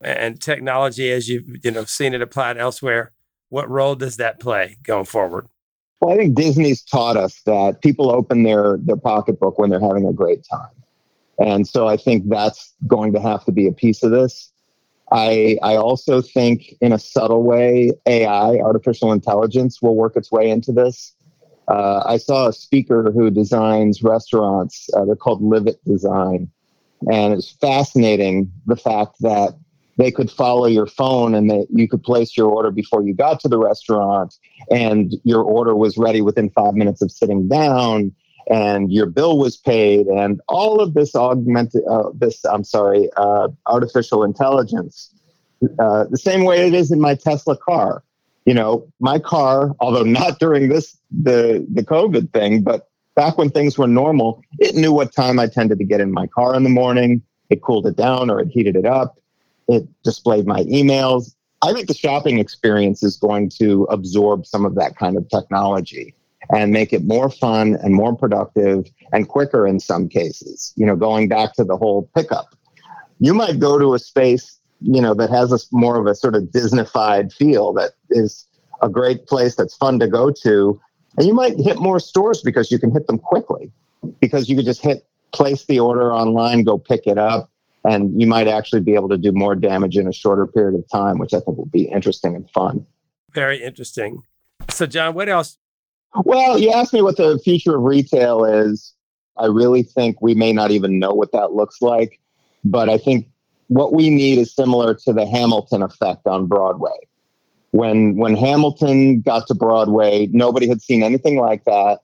and 0.00 0.40
technology, 0.40 1.10
as 1.10 1.28
you've 1.28 1.64
you 1.64 1.70
know 1.70 1.84
seen 1.84 2.14
it 2.14 2.22
applied 2.22 2.56
elsewhere, 2.56 3.12
what 3.48 3.68
role 3.68 3.96
does 3.96 4.16
that 4.16 4.40
play 4.40 4.78
going 4.82 5.04
forward? 5.04 5.48
Well, 6.00 6.14
I 6.14 6.16
think 6.16 6.36
Disney's 6.36 6.82
taught 6.82 7.16
us 7.16 7.40
that 7.44 7.82
people 7.82 8.10
open 8.10 8.44
their 8.44 8.78
their 8.78 8.96
pocketbook 8.96 9.58
when 9.58 9.70
they're 9.70 9.80
having 9.80 10.06
a 10.06 10.12
great 10.12 10.46
time. 10.50 10.70
And 11.38 11.66
so 11.66 11.86
I 11.86 11.96
think 11.96 12.28
that's 12.28 12.74
going 12.86 13.12
to 13.12 13.20
have 13.20 13.44
to 13.44 13.52
be 13.52 13.66
a 13.66 13.72
piece 13.72 14.02
of 14.02 14.10
this. 14.10 14.52
I, 15.10 15.56
I 15.62 15.76
also 15.76 16.20
think, 16.20 16.74
in 16.80 16.92
a 16.92 16.98
subtle 16.98 17.42
way, 17.42 17.92
AI, 18.06 18.56
artificial 18.58 19.12
intelligence, 19.12 19.80
will 19.80 19.96
work 19.96 20.16
its 20.16 20.30
way 20.30 20.50
into 20.50 20.72
this. 20.72 21.14
Uh, 21.68 22.02
I 22.06 22.16
saw 22.16 22.48
a 22.48 22.52
speaker 22.52 23.10
who 23.12 23.30
designs 23.30 24.02
restaurants. 24.02 24.88
Uh, 24.94 25.04
they're 25.04 25.16
called 25.16 25.42
Live 25.42 25.66
It 25.66 25.82
Design. 25.84 26.50
And 27.10 27.34
it's 27.34 27.52
fascinating 27.52 28.52
the 28.66 28.76
fact 28.76 29.16
that 29.20 29.54
they 29.98 30.10
could 30.10 30.30
follow 30.30 30.66
your 30.66 30.86
phone 30.86 31.34
and 31.34 31.50
that 31.50 31.66
you 31.70 31.88
could 31.88 32.02
place 32.02 32.36
your 32.36 32.48
order 32.48 32.70
before 32.70 33.02
you 33.02 33.14
got 33.14 33.40
to 33.40 33.48
the 33.48 33.58
restaurant 33.58 34.34
and 34.70 35.14
your 35.24 35.42
order 35.42 35.74
was 35.74 35.98
ready 35.98 36.20
within 36.20 36.50
five 36.50 36.74
minutes 36.74 37.02
of 37.02 37.10
sitting 37.10 37.48
down 37.48 38.12
and 38.48 38.92
your 38.92 39.06
bill 39.06 39.38
was 39.38 39.56
paid 39.56 40.06
and 40.06 40.40
all 40.48 40.80
of 40.80 40.94
this 40.94 41.14
augmented 41.14 41.82
uh, 41.88 42.10
this 42.14 42.44
i'm 42.46 42.64
sorry 42.64 43.08
uh, 43.16 43.48
artificial 43.66 44.22
intelligence 44.24 45.14
uh, 45.78 46.04
the 46.10 46.18
same 46.18 46.44
way 46.44 46.66
it 46.66 46.74
is 46.74 46.90
in 46.92 47.00
my 47.00 47.14
tesla 47.14 47.56
car. 47.56 48.02
You 48.46 48.54
know 48.54 48.88
my 49.00 49.18
car 49.18 49.74
although 49.80 50.04
not 50.04 50.38
during 50.38 50.68
this 50.68 50.96
the 51.10 51.66
the 51.72 51.82
covid 51.82 52.32
thing 52.32 52.62
but 52.62 52.88
back 53.14 53.36
when 53.36 53.50
things 53.50 53.76
were 53.76 53.88
normal 53.88 54.42
it 54.58 54.74
knew 54.74 54.92
what 54.92 55.12
time 55.12 55.38
i 55.38 55.46
tended 55.46 55.78
to 55.78 55.84
get 55.84 56.00
in 56.00 56.12
my 56.12 56.26
car 56.26 56.54
in 56.54 56.62
the 56.62 56.70
morning. 56.70 57.22
It 57.50 57.62
cooled 57.62 57.86
it 57.86 57.96
down 57.96 58.30
or 58.30 58.40
it 58.40 58.48
heated 58.48 58.76
it 58.76 58.84
up. 58.84 59.18
It 59.68 59.88
displayed 60.02 60.46
my 60.46 60.64
emails. 60.64 61.34
I 61.62 61.72
think 61.72 61.88
the 61.88 61.94
shopping 61.94 62.38
experience 62.38 63.02
is 63.02 63.16
going 63.16 63.50
to 63.58 63.84
absorb 63.84 64.46
some 64.46 64.64
of 64.64 64.74
that 64.76 64.96
kind 64.96 65.16
of 65.16 65.28
technology 65.28 66.14
and 66.54 66.72
make 66.72 66.92
it 66.92 67.04
more 67.04 67.30
fun 67.30 67.76
and 67.82 67.94
more 67.94 68.16
productive 68.16 68.86
and 69.12 69.28
quicker 69.28 69.66
in 69.66 69.80
some 69.80 70.08
cases. 70.08 70.72
You 70.76 70.86
know, 70.86 70.96
going 70.96 71.28
back 71.28 71.54
to 71.54 71.64
the 71.64 71.76
whole 71.76 72.10
pickup, 72.14 72.54
you 73.18 73.34
might 73.34 73.58
go 73.58 73.78
to 73.78 73.94
a 73.94 73.98
space, 73.98 74.58
you 74.80 75.00
know, 75.00 75.14
that 75.14 75.30
has 75.30 75.52
a 75.52 75.58
more 75.72 75.98
of 75.98 76.06
a 76.06 76.14
sort 76.14 76.34
of 76.34 76.44
Disneyfied 76.44 77.32
feel 77.32 77.72
that 77.74 77.92
is 78.10 78.46
a 78.80 78.88
great 78.88 79.26
place 79.26 79.56
that's 79.56 79.76
fun 79.76 79.98
to 79.98 80.08
go 80.08 80.30
to. 80.30 80.80
And 81.16 81.26
you 81.26 81.34
might 81.34 81.58
hit 81.58 81.80
more 81.80 82.00
stores 82.00 82.42
because 82.42 82.70
you 82.70 82.78
can 82.78 82.92
hit 82.92 83.06
them 83.06 83.18
quickly 83.18 83.72
because 84.20 84.48
you 84.48 84.56
could 84.56 84.64
just 84.64 84.82
hit 84.82 85.04
place 85.32 85.64
the 85.66 85.80
order 85.80 86.12
online, 86.12 86.62
go 86.62 86.78
pick 86.78 87.06
it 87.06 87.18
up. 87.18 87.50
and 87.84 88.20
you 88.20 88.26
might 88.26 88.48
actually 88.48 88.80
be 88.80 88.94
able 88.94 89.08
to 89.08 89.16
do 89.16 89.32
more 89.32 89.54
damage 89.54 89.96
in 89.96 90.06
a 90.08 90.12
shorter 90.12 90.46
period 90.46 90.78
of 90.78 90.88
time, 90.90 91.18
which 91.18 91.32
I 91.32 91.40
think 91.40 91.56
will 91.56 91.66
be 91.66 91.84
interesting 91.84 92.34
and 92.34 92.48
fun. 92.50 92.84
Very 93.32 93.62
interesting. 93.62 94.22
So, 94.68 94.86
John, 94.86 95.14
what 95.14 95.28
else? 95.28 95.58
Well, 96.24 96.58
you 96.58 96.72
asked 96.72 96.92
me 96.92 97.02
what 97.02 97.16
the 97.16 97.38
future 97.44 97.76
of 97.76 97.82
retail 97.82 98.44
is. 98.44 98.94
I 99.36 99.46
really 99.46 99.82
think 99.82 100.20
we 100.20 100.34
may 100.34 100.52
not 100.52 100.70
even 100.70 100.98
know 100.98 101.12
what 101.12 101.32
that 101.32 101.52
looks 101.52 101.80
like, 101.80 102.18
but 102.64 102.88
I 102.88 102.98
think 102.98 103.28
what 103.68 103.92
we 103.92 104.10
need 104.10 104.38
is 104.38 104.52
similar 104.52 104.94
to 104.94 105.12
the 105.12 105.26
Hamilton 105.26 105.82
effect 105.82 106.26
on 106.26 106.46
Broadway. 106.46 106.98
When 107.70 108.16
when 108.16 108.34
Hamilton 108.34 109.20
got 109.20 109.46
to 109.48 109.54
Broadway, 109.54 110.28
nobody 110.32 110.66
had 110.68 110.82
seen 110.82 111.02
anything 111.02 111.36
like 111.38 111.64
that. 111.64 112.00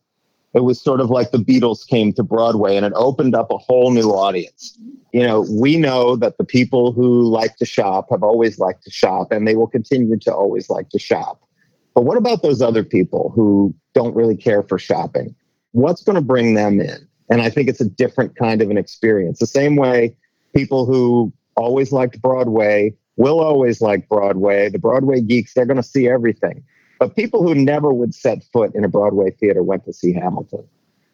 It 0.53 0.62
was 0.62 0.81
sort 0.81 1.01
of 1.01 1.11
like 1.11 1.33
the 1.33 1.38
Beatles 1.38 1.87
came 1.87 2.12
to 2.12 2.23
Broadway 2.23 2.77
and 2.77 2.87
it 2.87 2.93
opened 2.95 3.35
up 3.35 3.51
a 3.51 3.59
whole 3.59 3.90
new 3.90 4.11
audience. 4.11 4.79
You 5.12 5.27
know, 5.27 5.47
we 5.51 5.77
know 5.77 6.14
that 6.17 6.38
the 6.38 6.45
people 6.45 6.93
who 6.93 7.23
like 7.23 7.57
to 7.57 7.64
shop 7.64 8.09
have 8.11 8.23
always 8.23 8.59
liked 8.59 8.85
to 8.85 8.90
shop 8.90 9.33
and 9.33 9.49
they 9.49 9.57
will 9.57 9.67
continue 9.67 10.17
to 10.19 10.33
always 10.33 10.71
like 10.71 10.90
to 10.90 10.99
shop. 10.99 11.40
But 11.94 12.02
what 12.02 12.16
about 12.16 12.42
those 12.42 12.61
other 12.61 12.85
people 12.85 13.33
who 13.35 13.74
don't 13.94 14.14
really 14.14 14.37
care 14.37 14.62
for 14.62 14.78
shopping? 14.78 15.35
What's 15.72 16.02
going 16.02 16.16
to 16.16 16.22
bring 16.22 16.54
them 16.54 16.80
in? 16.80 17.09
And 17.30 17.40
I 17.40 17.50
think 17.50 17.68
it's 17.68 17.80
a 17.80 17.88
different 17.88 18.37
kind 18.37 18.61
of 18.61 18.70
an 18.70 18.76
experience. 18.76 19.38
The 19.38 19.46
same 19.46 19.76
way 19.76 20.16
people 20.54 20.87
who 20.87 21.33
always 21.57 21.92
liked 21.92 22.20
Broadway 22.20 22.94
will 23.16 23.40
always 23.40 23.80
like 23.80 24.09
Broadway. 24.09 24.68
The 24.68 24.78
Broadway 24.78 25.20
geeks, 25.20 25.54
they're 25.54 25.66
going 25.66 25.76
to 25.76 25.83
see 25.83 26.09
everything. 26.09 26.64
But 26.98 27.16
people 27.16 27.42
who 27.42 27.54
never 27.54 27.92
would 27.92 28.14
set 28.14 28.44
foot 28.52 28.74
in 28.74 28.85
a 28.85 28.88
Broadway 28.88 29.30
theater 29.30 29.62
went 29.62 29.85
to 29.85 29.92
see 29.92 30.12
Hamilton. 30.12 30.64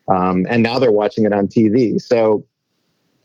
Um, 0.08 0.46
and 0.48 0.62
now 0.62 0.78
they're 0.78 0.92
watching 0.92 1.24
it 1.24 1.32
on 1.32 1.46
TV. 1.46 2.00
So 2.00 2.46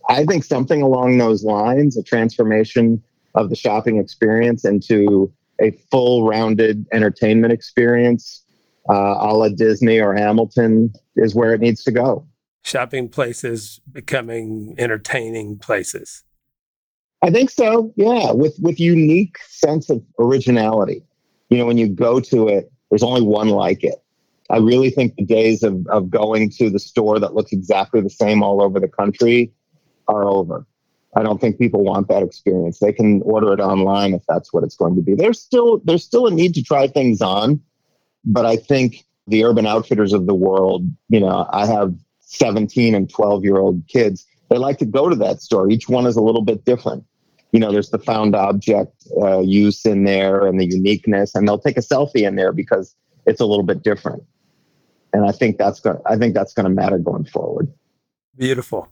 I 0.10 0.26
think 0.26 0.44
something 0.44 0.82
along 0.82 1.18
those 1.18 1.44
lines, 1.44 1.98
a 1.98 2.04
transformation 2.04 3.02
of 3.34 3.50
the 3.50 3.56
shopping 3.56 3.98
experience 3.98 4.64
into 4.64 5.32
a 5.62 5.72
full 5.92 6.28
rounded 6.28 6.86
entertainment 6.92 7.54
experience, 7.54 8.44
uh, 8.90 8.94
a 8.94 9.34
la 9.34 9.50
Disney 9.50 10.00
or 10.00 10.14
Hamilton, 10.14 10.94
is 11.16 11.36
where 11.36 11.54
it 11.54 11.62
needs 11.62 11.84
to 11.84 11.92
go. 11.92 12.28
Shopping 12.64 13.10
places 13.10 13.80
becoming 13.92 14.76
entertaining 14.78 15.58
places. 15.58 16.24
I 17.22 17.30
think 17.30 17.50
so. 17.50 17.94
Yeah, 17.96 18.32
with 18.32 18.56
with 18.60 18.80
unique 18.80 19.38
sense 19.48 19.90
of 19.90 20.04
originality. 20.20 21.04
You 21.50 21.58
know, 21.58 21.66
when 21.66 21.78
you 21.78 21.88
go 21.88 22.20
to 22.20 22.48
it, 22.48 22.72
there's 22.90 23.04
only 23.04 23.22
one 23.22 23.50
like 23.50 23.84
it. 23.84 23.96
I 24.50 24.58
really 24.58 24.90
think 24.90 25.16
the 25.16 25.26
days 25.26 25.64
of 25.64 25.88
of 25.88 26.10
going 26.10 26.50
to 26.52 26.70
the 26.70 26.80
store 26.80 27.20
that 27.20 27.34
looks 27.34 27.52
exactly 27.52 28.02
the 28.02 28.10
same 28.10 28.44
all 28.44 28.62
over 28.62 28.80
the 28.80 28.88
country 28.88 29.52
are 30.08 30.26
over. 30.26 30.68
I 31.16 31.24
don't 31.24 31.40
think 31.40 31.58
people 31.58 31.84
want 31.84 32.08
that 32.10 32.24
experience. 32.24 32.80
They 32.80 32.92
can 32.92 33.22
order 33.24 33.54
it 33.54 33.60
online 33.60 34.14
if 34.14 34.24
that's 34.28 34.52
what 34.52 34.64
it's 34.64 34.76
going 34.76 34.96
to 34.96 35.02
be. 35.02 35.16
There's 35.16 35.40
still 35.40 35.80
there's 35.84 36.04
still 36.04 36.28
a 36.28 36.32
need 36.32 36.54
to 36.56 36.64
try 36.64 36.88
things 36.88 37.22
on, 37.22 37.62
but 38.26 38.46
I 38.46 38.58
think 38.58 39.06
the 39.28 39.44
urban 39.44 39.66
outfitters 39.66 40.14
of 40.14 40.26
the 40.28 40.36
world, 40.36 40.88
you 41.10 41.20
know, 41.20 41.48
I 41.52 41.66
have 41.66 41.96
17 42.20 42.94
and 42.94 43.10
12 43.10 43.44
year 43.44 43.58
old 43.58 43.88
kids. 43.88 44.26
They 44.50 44.58
like 44.58 44.78
to 44.80 44.86
go 44.86 45.10
to 45.10 45.16
that 45.16 45.42
store. 45.42 45.70
Each 45.70 45.90
one 45.90 46.06
is 46.06 46.16
a 46.16 46.22
little 46.22 46.44
bit 46.44 46.66
different 46.66 47.06
you 47.56 47.62
know, 47.62 47.72
there's 47.72 47.90
the 47.90 48.00
found 48.00 48.36
object 48.36 49.08
uh, 49.22 49.40
use 49.40 49.86
in 49.86 50.04
there 50.04 50.46
and 50.46 50.60
the 50.60 50.66
uniqueness, 50.66 51.36
and 51.36 51.48
they'll 51.48 51.58
take 51.58 51.78
a 51.78 51.82
selfie 51.82 52.28
in 52.28 52.36
there 52.36 52.52
because 52.52 52.94
it's 53.26 53.40
a 53.40 53.46
little 53.46 53.64
bit 53.64 53.82
different. 53.82 54.24
And 55.14 55.26
I 55.26 55.32
think 55.32 55.58
that's 55.58 55.80
going. 55.80 55.98
I 56.06 56.18
think 56.18 56.34
that's 56.34 56.52
going 56.52 56.66
to 56.66 56.70
matter 56.70 56.98
going 56.98 57.24
forward. 57.24 57.72
Beautiful. 58.38 58.90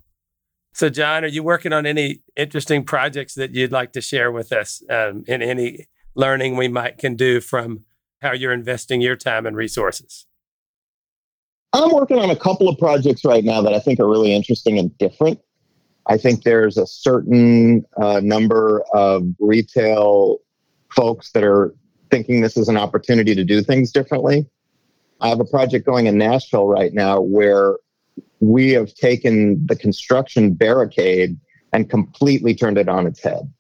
So, 0.74 0.90
John, 0.90 1.24
are 1.24 1.28
you 1.28 1.44
working 1.44 1.72
on 1.72 1.86
any 1.86 2.22
interesting 2.36 2.84
projects 2.84 3.36
that 3.36 3.54
you'd 3.54 3.72
like 3.72 3.94
to 3.94 4.02
share 4.02 4.32
with 4.32 4.52
us, 4.52 4.82
um, 4.90 5.24
and 5.28 5.44
any 5.44 5.88
learning 6.16 6.58
we 6.58 6.68
might 6.68 6.98
can 6.98 7.16
do 7.16 7.42
from 7.42 7.86
how 8.22 8.34
you're 8.34 8.54
investing 8.54 9.00
your 9.00 9.16
time 9.16 9.46
and 9.46 9.56
resources? 9.56 10.26
I'm 11.74 11.92
working 11.92 12.18
on 12.18 12.30
a 12.30 12.36
couple 12.36 12.70
of 12.70 12.78
projects 12.78 13.24
right 13.24 13.44
now 13.44 13.62
that 13.62 13.74
I 13.74 13.80
think 13.80 14.00
are 14.00 14.08
really 14.08 14.34
interesting 14.34 14.80
and 14.80 14.96
different. 14.98 15.40
I 16.08 16.18
think 16.18 16.44
there's 16.44 16.78
a 16.78 16.88
certain 16.88 17.86
uh, 18.02 18.20
number 18.24 18.84
of 18.94 19.24
retail 19.40 20.40
folks 20.96 21.32
that 21.32 21.44
are 21.44 21.74
thinking 22.12 22.42
this 22.42 22.58
is 22.58 22.68
an 22.68 22.78
opportunity 22.78 23.34
to 23.36 23.44
do 23.44 23.62
things 23.62 23.92
differently. 23.92 24.48
I 25.22 25.30
have 25.30 25.40
a 25.40 25.46
project 25.46 25.86
going 25.86 26.08
in 26.08 26.18
Nashville 26.18 26.68
right 26.68 26.94
now 26.94 27.22
where 27.22 27.78
we 28.44 28.72
have 28.72 28.94
taken 28.96 29.66
the 29.66 29.76
construction 29.76 30.54
barricade 30.54 31.38
and 31.72 31.90
completely 31.90 32.54
turned 32.54 32.78
it 32.78 32.90
on 32.90 33.08
its 33.08 33.22
head. 33.22 33.52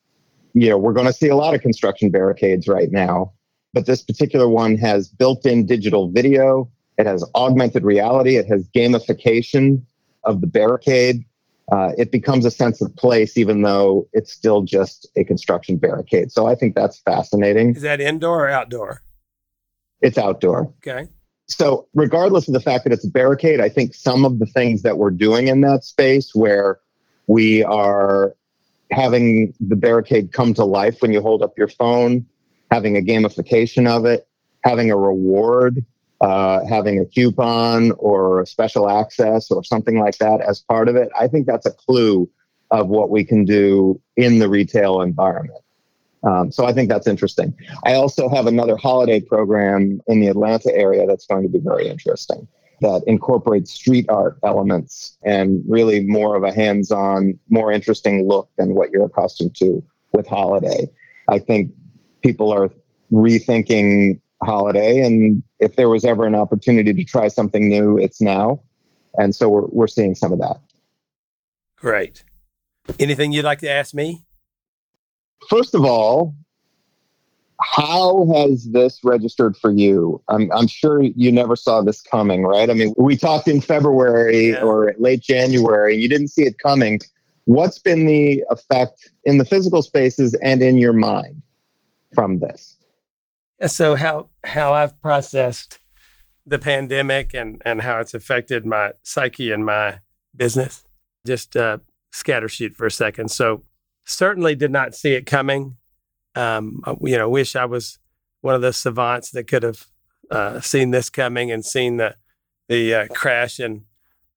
You 0.53 0.69
know, 0.69 0.77
we're 0.77 0.93
going 0.93 1.07
to 1.07 1.13
see 1.13 1.29
a 1.29 1.35
lot 1.35 1.55
of 1.55 1.61
construction 1.61 2.11
barricades 2.11 2.67
right 2.67 2.91
now, 2.91 3.33
but 3.73 3.85
this 3.85 4.03
particular 4.03 4.47
one 4.47 4.77
has 4.77 5.07
built 5.07 5.45
in 5.45 5.65
digital 5.65 6.11
video, 6.11 6.69
it 6.97 7.07
has 7.07 7.27
augmented 7.33 7.83
reality, 7.83 8.35
it 8.35 8.45
has 8.47 8.67
gamification 8.75 9.81
of 10.23 10.41
the 10.41 10.47
barricade 10.47 11.25
uh, 11.71 11.91
it 11.97 12.11
becomes 12.11 12.45
a 12.45 12.51
sense 12.51 12.81
of 12.81 12.93
place, 12.95 13.37
even 13.37 13.61
though 13.61 14.07
it's 14.11 14.33
still 14.33 14.63
just 14.63 15.07
a 15.15 15.23
construction 15.23 15.77
barricade. 15.77 16.31
So 16.31 16.45
I 16.45 16.55
think 16.55 16.75
that's 16.75 16.99
fascinating. 16.99 17.75
Is 17.75 17.83
that 17.83 18.01
indoor 18.01 18.45
or 18.45 18.49
outdoor? 18.49 19.01
It's 20.01 20.17
outdoor. 20.17 20.73
Okay. 20.85 21.07
So, 21.47 21.87
regardless 21.93 22.47
of 22.47 22.53
the 22.53 22.59
fact 22.59 22.85
that 22.85 22.93
it's 22.93 23.05
a 23.05 23.09
barricade, 23.09 23.59
I 23.59 23.69
think 23.69 23.93
some 23.93 24.25
of 24.25 24.39
the 24.39 24.45
things 24.45 24.81
that 24.83 24.97
we're 24.97 25.11
doing 25.11 25.47
in 25.49 25.61
that 25.61 25.83
space 25.83 26.33
where 26.33 26.79
we 27.27 27.63
are 27.63 28.35
having 28.91 29.53
the 29.59 29.75
barricade 29.75 30.31
come 30.31 30.53
to 30.53 30.65
life 30.65 31.01
when 31.01 31.11
you 31.11 31.21
hold 31.21 31.41
up 31.41 31.57
your 31.57 31.67
phone, 31.67 32.25
having 32.71 32.95
a 32.95 33.01
gamification 33.01 33.87
of 33.87 34.05
it, 34.05 34.27
having 34.63 34.91
a 34.91 34.97
reward 34.97 35.85
uh, 36.23 36.65
having 36.65 36.99
a 36.99 37.05
coupon 37.05 37.91
or 37.97 38.41
a 38.41 38.45
special 38.45 38.89
access 38.89 39.51
or 39.51 39.61
something 39.61 39.99
like 39.99 40.17
that 40.19 40.39
as 40.39 40.61
part 40.61 40.87
of 40.87 40.95
it, 40.95 41.09
I 41.19 41.27
think 41.27 41.45
that's 41.45 41.65
a 41.65 41.71
clue 41.71 42.29
of 42.71 42.87
what 42.87 43.09
we 43.09 43.25
can 43.25 43.43
do 43.43 43.99
in 44.15 44.39
the 44.39 44.47
retail 44.47 45.01
environment. 45.01 45.62
Um, 46.23 46.51
so 46.51 46.65
I 46.65 46.73
think 46.73 46.89
that's 46.89 47.07
interesting. 47.07 47.53
I 47.85 47.95
also 47.95 48.29
have 48.29 48.47
another 48.47 48.77
holiday 48.77 49.19
program 49.19 50.01
in 50.07 50.21
the 50.21 50.27
Atlanta 50.27 50.73
area 50.73 51.05
that's 51.05 51.25
going 51.25 51.43
to 51.43 51.49
be 51.49 51.59
very 51.59 51.87
interesting 51.87 52.47
that 52.83 53.01
incorporates 53.07 53.71
street 53.71 54.05
art 54.09 54.37
elements 54.43 55.17
and 55.23 55.63
really 55.67 56.01
more 56.01 56.35
of 56.35 56.43
a 56.43 56.53
hands 56.53 56.91
on, 56.91 57.39
more 57.49 57.71
interesting 57.71 58.27
look 58.27 58.49
than 58.57 58.75
what 58.75 58.91
you're 58.91 59.05
accustomed 59.05 59.55
to 59.55 59.83
with 60.11 60.27
holiday. 60.27 60.89
I 61.29 61.39
think 61.39 61.71
people 62.21 62.53
are 62.53 62.69
rethinking 63.11 64.19
holiday. 64.43 65.01
And 65.01 65.41
if 65.59 65.77
there 65.77 65.89
was 65.89 66.03
ever 66.03 66.25
an 66.25 66.35
opportunity 66.35 66.93
to 66.93 67.03
try 67.05 67.29
something 67.29 67.69
new, 67.69 67.97
it's 67.97 68.21
now. 68.21 68.61
And 69.17 69.33
so 69.33 69.47
we're, 69.47 69.67
we're 69.67 69.87
seeing 69.87 70.13
some 70.13 70.33
of 70.33 70.39
that. 70.39 70.57
Great. 71.77 72.23
Anything 72.99 73.31
you'd 73.31 73.45
like 73.45 73.59
to 73.59 73.69
ask 73.69 73.93
me? 73.93 74.23
First 75.49 75.75
of 75.75 75.85
all, 75.85 76.35
how 77.61 78.25
has 78.33 78.69
this 78.71 78.99
registered 79.03 79.55
for 79.55 79.71
you? 79.71 80.21
I'm, 80.27 80.51
I'm 80.51 80.67
sure 80.67 81.01
you 81.01 81.31
never 81.31 81.55
saw 81.55 81.81
this 81.81 82.01
coming, 82.01 82.43
right? 82.43 82.69
I 82.69 82.73
mean, 82.73 82.93
we 82.97 83.15
talked 83.15 83.47
in 83.47 83.61
February 83.61 84.51
yeah. 84.51 84.61
or 84.61 84.93
late 84.97 85.21
January, 85.21 85.95
you 85.95 86.09
didn't 86.09 86.29
see 86.29 86.43
it 86.43 86.57
coming. 86.59 86.99
What's 87.45 87.79
been 87.79 88.05
the 88.05 88.43
effect 88.49 89.09
in 89.25 89.37
the 89.37 89.45
physical 89.45 89.81
spaces 89.81 90.33
and 90.35 90.61
in 90.61 90.77
your 90.77 90.93
mind 90.93 91.41
from 92.13 92.39
this? 92.39 92.77
so 93.67 93.95
how 93.95 94.27
how 94.43 94.73
I've 94.73 94.99
processed 95.01 95.79
the 96.45 96.59
pandemic 96.59 97.33
and 97.33 97.61
and 97.65 97.81
how 97.81 97.99
it's 97.99 98.13
affected 98.13 98.65
my 98.65 98.93
psyche 99.03 99.51
and 99.51 99.65
my 99.65 99.99
business. 100.35 100.83
Just 101.25 101.55
uh, 101.55 101.77
scatter 102.11 102.49
sheet 102.49 102.75
for 102.75 102.85
a 102.85 102.91
second. 102.91 103.31
So 103.31 103.63
certainly 104.05 104.55
did 104.55 104.71
not 104.71 104.95
see 104.95 105.13
it 105.13 105.25
coming. 105.25 105.77
Um, 106.35 106.81
uh, 106.85 106.95
you 107.01 107.17
know, 107.17 107.29
wish 107.29 107.55
I 107.55 107.65
was 107.65 107.99
one 108.41 108.55
of 108.55 108.61
those 108.61 108.77
savants 108.77 109.31
that 109.31 109.47
could 109.47 109.63
have 109.63 109.85
uh, 110.31 110.59
seen 110.61 110.91
this 110.91 111.09
coming 111.09 111.51
and 111.51 111.65
seen 111.65 111.97
the 111.97 112.15
the 112.69 112.95
uh, 112.95 113.07
crash 113.07 113.59
and 113.59 113.83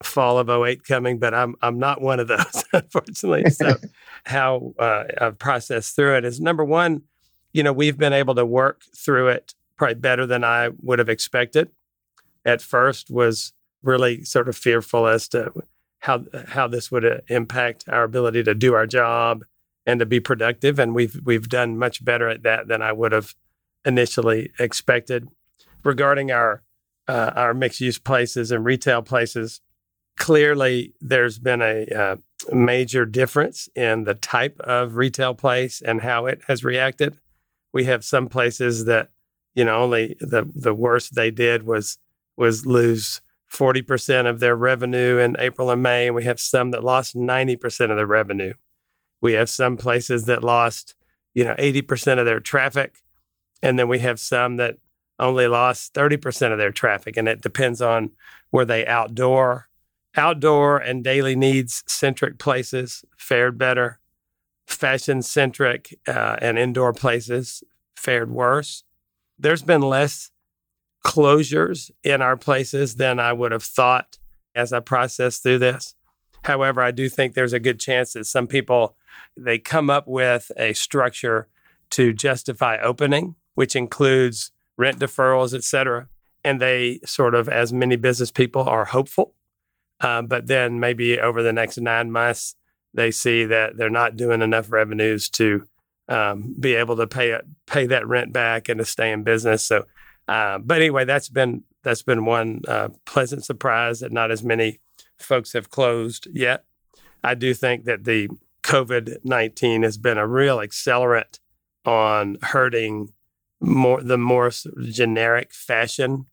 fall 0.02 0.38
of 0.38 0.50
08 0.50 0.84
coming, 0.84 1.18
but 1.18 1.34
I'm 1.34 1.54
I'm 1.62 1.78
not 1.78 2.00
one 2.00 2.20
of 2.20 2.28
those, 2.28 2.64
unfortunately. 2.72 3.44
So 3.50 3.76
how 4.24 4.74
uh, 4.78 5.04
I've 5.20 5.38
processed 5.38 5.96
through 5.96 6.16
it 6.16 6.24
is 6.24 6.40
number 6.40 6.64
one, 6.64 7.02
you 7.52 7.62
know, 7.62 7.72
we've 7.72 7.96
been 7.96 8.12
able 8.12 8.34
to 8.34 8.44
work 8.44 8.82
through 8.94 9.28
it 9.28 9.54
probably 9.76 9.94
better 9.94 10.26
than 10.26 10.44
I 10.44 10.70
would 10.82 10.98
have 10.98 11.08
expected. 11.08 11.70
At 12.44 12.60
first, 12.62 13.10
was 13.10 13.52
really 13.82 14.24
sort 14.24 14.48
of 14.48 14.56
fearful 14.56 15.06
as 15.06 15.28
to 15.28 15.52
how 16.00 16.24
how 16.48 16.68
this 16.68 16.90
would 16.90 17.04
uh, 17.04 17.18
impact 17.28 17.88
our 17.88 18.04
ability 18.04 18.42
to 18.44 18.54
do 18.54 18.74
our 18.74 18.86
job 18.86 19.44
and 19.86 20.00
to 20.00 20.06
be 20.06 20.20
productive. 20.20 20.78
And 20.78 20.94
we've 20.94 21.20
we've 21.24 21.48
done 21.48 21.78
much 21.78 22.04
better 22.04 22.28
at 22.28 22.42
that 22.42 22.68
than 22.68 22.82
I 22.82 22.92
would 22.92 23.12
have 23.12 23.34
initially 23.84 24.50
expected. 24.58 25.28
Regarding 25.84 26.32
our 26.32 26.62
uh, 27.08 27.32
our 27.36 27.54
mixed 27.54 27.80
use 27.80 27.98
places 27.98 28.50
and 28.50 28.64
retail 28.64 29.00
places, 29.00 29.60
clearly 30.16 30.94
there's 31.00 31.38
been 31.38 31.62
a 31.62 31.86
uh, 31.86 32.16
major 32.52 33.06
difference 33.06 33.68
in 33.76 34.04
the 34.04 34.14
type 34.14 34.58
of 34.60 34.96
retail 34.96 35.34
place 35.34 35.80
and 35.80 36.00
how 36.00 36.26
it 36.26 36.40
has 36.48 36.64
reacted. 36.64 37.18
We 37.72 37.84
have 37.84 38.04
some 38.04 38.28
places 38.28 38.86
that, 38.86 39.10
you 39.54 39.64
know, 39.64 39.76
only 39.76 40.16
the 40.20 40.50
the 40.54 40.74
worst 40.74 41.14
they 41.14 41.30
did 41.30 41.64
was 41.64 41.98
was 42.36 42.66
lose 42.66 43.20
40% 43.50 44.28
of 44.28 44.40
their 44.40 44.56
revenue 44.56 45.18
in 45.18 45.36
April 45.38 45.70
and 45.70 45.82
May, 45.82 46.06
and 46.06 46.16
we 46.16 46.24
have 46.24 46.40
some 46.40 46.72
that 46.72 46.84
lost 46.84 47.14
90% 47.14 47.90
of 47.90 47.96
their 47.96 48.06
revenue. 48.06 48.52
We 49.20 49.32
have 49.34 49.48
some 49.48 49.76
places 49.76 50.24
that 50.26 50.44
lost, 50.44 50.94
you 51.34 51.44
know, 51.44 51.54
80% 51.58 52.18
of 52.18 52.26
their 52.26 52.40
traffic, 52.40 52.98
and 53.62 53.78
then 53.78 53.88
we 53.88 54.00
have 54.00 54.20
some 54.20 54.56
that 54.56 54.76
only 55.18 55.46
lost 55.48 55.94
30% 55.94 56.52
of 56.52 56.58
their 56.58 56.72
traffic, 56.72 57.16
and 57.16 57.26
it 57.28 57.40
depends 57.40 57.80
on 57.80 58.10
were 58.52 58.64
they 58.64 58.86
outdoor 58.86 59.68
outdoor 60.16 60.78
and 60.78 61.04
daily 61.04 61.36
needs 61.36 61.84
centric 61.86 62.38
places 62.38 63.04
fared 63.16 63.58
better. 63.58 64.00
Fashion 64.66 65.22
centric 65.22 65.98
uh, 66.08 66.36
and 66.40 66.58
indoor 66.58 66.92
places 66.92 67.62
fared 67.94 68.30
worse. 68.30 68.82
There's 69.38 69.62
been 69.62 69.82
less 69.82 70.30
closures 71.04 71.90
in 72.02 72.20
our 72.20 72.36
places 72.36 72.96
than 72.96 73.20
I 73.20 73.32
would 73.32 73.52
have 73.52 73.62
thought 73.62 74.18
as 74.54 74.72
I 74.72 74.80
process 74.80 75.38
through 75.38 75.58
this. 75.58 75.94
However, 76.44 76.82
I 76.82 76.90
do 76.90 77.08
think 77.08 77.34
there's 77.34 77.52
a 77.52 77.60
good 77.60 77.78
chance 77.78 78.14
that 78.14 78.26
some 78.26 78.46
people 78.46 78.95
they 79.36 79.58
come 79.58 79.90
up 79.90 80.06
with 80.06 80.50
a 80.56 80.72
structure 80.72 81.48
to 81.90 82.12
justify 82.12 82.78
opening, 82.78 83.36
which 83.54 83.76
includes 83.76 84.50
rent 84.76 84.98
deferrals, 84.98 85.54
et 85.54 85.64
cetera. 85.64 86.08
And 86.44 86.60
they 86.60 87.00
sort 87.04 87.34
of, 87.34 87.48
as 87.48 87.72
many 87.72 87.96
business 87.96 88.30
people, 88.30 88.62
are 88.62 88.84
hopeful 88.84 89.34
uh, 90.00 90.22
but 90.22 90.46
then 90.46 90.78
maybe 90.78 91.18
over 91.18 91.42
the 91.42 91.52
next 91.52 91.78
nine 91.78 92.10
months, 92.10 92.54
they 92.94 93.10
see 93.10 93.44
that 93.44 93.76
they're 93.76 93.90
not 93.90 94.16
doing 94.16 94.42
enough 94.42 94.70
revenues 94.70 95.28
to 95.30 95.66
um, 96.08 96.54
be 96.58 96.74
able 96.74 96.96
to 96.96 97.06
pay 97.06 97.38
pay 97.66 97.86
that 97.86 98.06
rent 98.06 98.32
back 98.32 98.68
and 98.68 98.78
to 98.78 98.84
stay 98.84 99.10
in 99.10 99.22
business. 99.22 99.66
So, 99.66 99.84
uh, 100.28 100.58
but 100.58 100.78
anyway, 100.78 101.04
that's 101.04 101.28
been 101.28 101.64
that's 101.82 102.02
been 102.02 102.24
one 102.24 102.62
uh, 102.68 102.88
pleasant 103.04 103.44
surprise 103.44 104.00
that 104.00 104.12
not 104.12 104.30
as 104.30 104.42
many 104.42 104.80
folks 105.18 105.52
have 105.52 105.70
closed 105.70 106.28
yet. 106.32 106.64
I 107.24 107.34
do 107.34 107.54
think 107.54 107.84
that 107.84 108.04
the 108.04 108.28
COVID 108.66 109.18
nineteen 109.24 109.84
has 109.84 109.96
been 109.96 110.18
a 110.18 110.26
real 110.26 110.58
accelerant 110.58 111.38
on 111.84 112.36
hurting 112.42 113.12
more 113.60 114.02
the 114.02 114.18
more 114.18 114.50
generic 114.90 115.52
fashion 115.52 116.26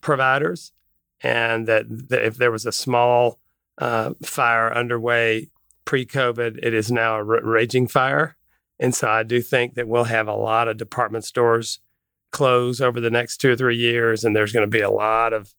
providers 0.00 0.72
and 1.20 1.66
that, 1.66 1.84
that 2.08 2.24
if 2.24 2.36
there 2.36 2.52
was 2.52 2.66
a 2.66 2.72
small 2.72 3.40
uh, 3.78 4.12
fire 4.22 4.72
underway 4.72 5.48
pre-COVID, 5.84 6.58
it 6.62 6.72
is 6.72 6.90
now 6.90 7.16
a 7.16 7.24
raging 7.24 7.88
fire. 7.88 8.36
And 8.78 8.94
so 8.94 9.08
I 9.08 9.22
do 9.22 9.42
think 9.42 9.74
that 9.74 9.88
we'll 9.88 10.04
have 10.04 10.28
a 10.28 10.34
lot 10.34 10.68
of 10.68 10.76
department 10.76 11.24
stores 11.24 11.80
close 12.30 12.80
over 12.80 13.00
the 13.00 13.10
next 13.10 13.38
two 13.38 13.52
or 13.52 13.56
three 13.56 13.76
years, 13.76 14.24
and 14.24 14.34
there's 14.34 14.52
going 14.52 14.66
to 14.68 14.78
be 14.78 14.80
a 14.80 14.90
lot 14.90 15.32
of 15.32 15.52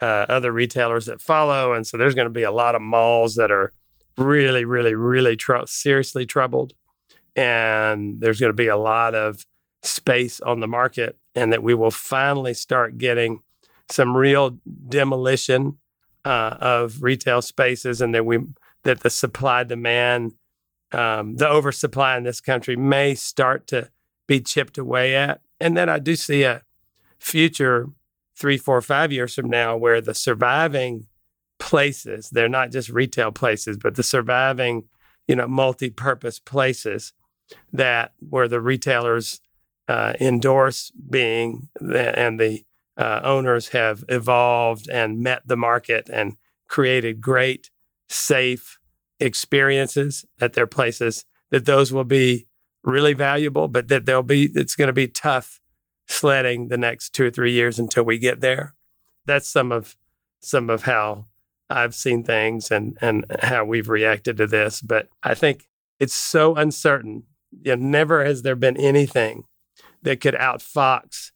uh, 0.00 0.26
other 0.28 0.52
retailers 0.52 1.06
that 1.06 1.20
follow, 1.20 1.72
and 1.72 1.86
so 1.86 1.96
there's 1.96 2.14
going 2.14 2.26
to 2.26 2.40
be 2.40 2.42
a 2.42 2.52
lot 2.52 2.74
of 2.74 2.82
malls 2.82 3.36
that 3.36 3.50
are 3.50 3.72
really, 4.18 4.64
really, 4.64 4.94
really 4.94 5.36
tr- 5.36 5.66
seriously 5.66 6.26
troubled, 6.26 6.74
and 7.36 8.20
there's 8.20 8.40
going 8.40 8.50
to 8.50 8.56
be 8.56 8.68
a 8.68 8.76
lot 8.76 9.14
of 9.14 9.46
space 9.82 10.40
on 10.40 10.60
the 10.60 10.68
market, 10.68 11.16
and 11.34 11.52
that 11.52 11.62
we 11.62 11.74
will 11.74 11.90
finally 11.90 12.54
start 12.54 12.98
getting 12.98 13.40
some 13.90 14.16
real 14.16 14.58
demolition 14.88 15.78
uh, 16.24 16.56
of 16.60 17.02
retail 17.02 17.40
spaces, 17.40 18.00
and 18.00 18.14
that 18.14 18.26
we 18.26 18.38
that 18.84 19.00
the 19.00 19.10
supply 19.10 19.64
demand, 19.64 20.34
um, 20.92 21.36
the 21.36 21.48
oversupply 21.48 22.16
in 22.16 22.24
this 22.24 22.40
country 22.40 22.76
may 22.76 23.14
start 23.14 23.66
to 23.68 23.90
be 24.26 24.40
chipped 24.40 24.78
away 24.78 25.14
at, 25.14 25.40
and 25.60 25.76
then 25.76 25.88
I 25.88 25.98
do 25.98 26.16
see 26.16 26.42
a 26.42 26.62
future 27.18 27.88
three, 28.36 28.56
four, 28.56 28.80
five 28.80 29.10
years 29.10 29.34
from 29.34 29.50
now 29.50 29.76
where 29.76 30.00
the 30.00 30.14
surviving 30.14 31.06
places 31.58 32.30
they're 32.30 32.48
not 32.48 32.70
just 32.70 32.88
retail 32.88 33.32
places, 33.32 33.76
but 33.76 33.94
the 33.96 34.02
surviving 34.02 34.84
you 35.26 35.36
know 35.36 35.46
multi-purpose 35.46 36.38
places 36.38 37.12
that 37.72 38.12
where 38.20 38.48
the 38.48 38.60
retailers 38.60 39.40
uh, 39.88 40.12
endorse 40.20 40.90
being 41.10 41.68
and 41.80 42.38
the 42.38 42.62
uh, 42.98 43.20
owners 43.22 43.68
have 43.68 44.04
evolved 44.08 44.88
and 44.88 45.20
met 45.20 45.42
the 45.46 45.56
market 45.56 46.10
and 46.12 46.36
created 46.66 47.20
great, 47.20 47.70
safe 48.08 48.78
experiences 49.20 50.24
at 50.40 50.52
their 50.52 50.66
places, 50.66 51.24
that 51.50 51.64
those 51.64 51.92
will 51.92 52.04
be 52.04 52.46
really 52.82 53.14
valuable, 53.14 53.68
but 53.68 53.88
that 53.88 54.04
they'll 54.04 54.22
be, 54.22 54.50
it's 54.54 54.76
going 54.76 54.88
to 54.88 54.92
be 54.92 55.08
tough 55.08 55.60
sledding 56.08 56.68
the 56.68 56.76
next 56.76 57.14
two 57.14 57.26
or 57.26 57.30
three 57.30 57.52
years 57.52 57.78
until 57.78 58.02
we 58.02 58.18
get 58.18 58.40
there. 58.40 58.74
That's 59.26 59.48
some 59.48 59.72
of, 59.72 59.96
some 60.40 60.68
of 60.68 60.82
how 60.82 61.26
I've 61.70 61.94
seen 61.94 62.24
things 62.24 62.70
and, 62.70 62.96
and 63.00 63.24
how 63.42 63.64
we've 63.64 63.88
reacted 63.88 64.36
to 64.38 64.46
this. 64.46 64.80
But 64.80 65.08
I 65.22 65.34
think 65.34 65.68
it's 66.00 66.14
so 66.14 66.54
uncertain. 66.54 67.24
You 67.62 67.76
know, 67.76 67.86
never 67.86 68.24
has 68.24 68.42
there 68.42 68.56
been 68.56 68.76
anything 68.76 69.44
that 70.02 70.20
could 70.20 70.34
outfox 70.34 71.32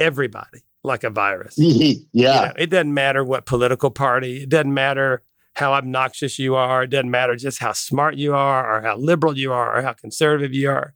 everybody 0.00 0.64
like 0.82 1.04
a 1.04 1.10
virus. 1.10 1.54
yeah. 1.58 2.02
You 2.12 2.22
know, 2.22 2.52
it 2.56 2.70
doesn't 2.70 2.94
matter 2.94 3.24
what 3.24 3.44
political 3.46 3.90
party, 3.90 4.44
it 4.44 4.48
doesn't 4.48 4.72
matter 4.72 5.22
how 5.54 5.72
obnoxious 5.72 6.38
you 6.38 6.54
are, 6.54 6.84
it 6.84 6.90
doesn't 6.90 7.10
matter 7.10 7.34
just 7.34 7.58
how 7.58 7.72
smart 7.72 8.16
you 8.16 8.34
are 8.34 8.76
or 8.76 8.82
how 8.82 8.96
liberal 8.96 9.36
you 9.36 9.52
are 9.52 9.76
or 9.76 9.82
how 9.82 9.92
conservative 9.92 10.54
you 10.54 10.70
are. 10.70 10.94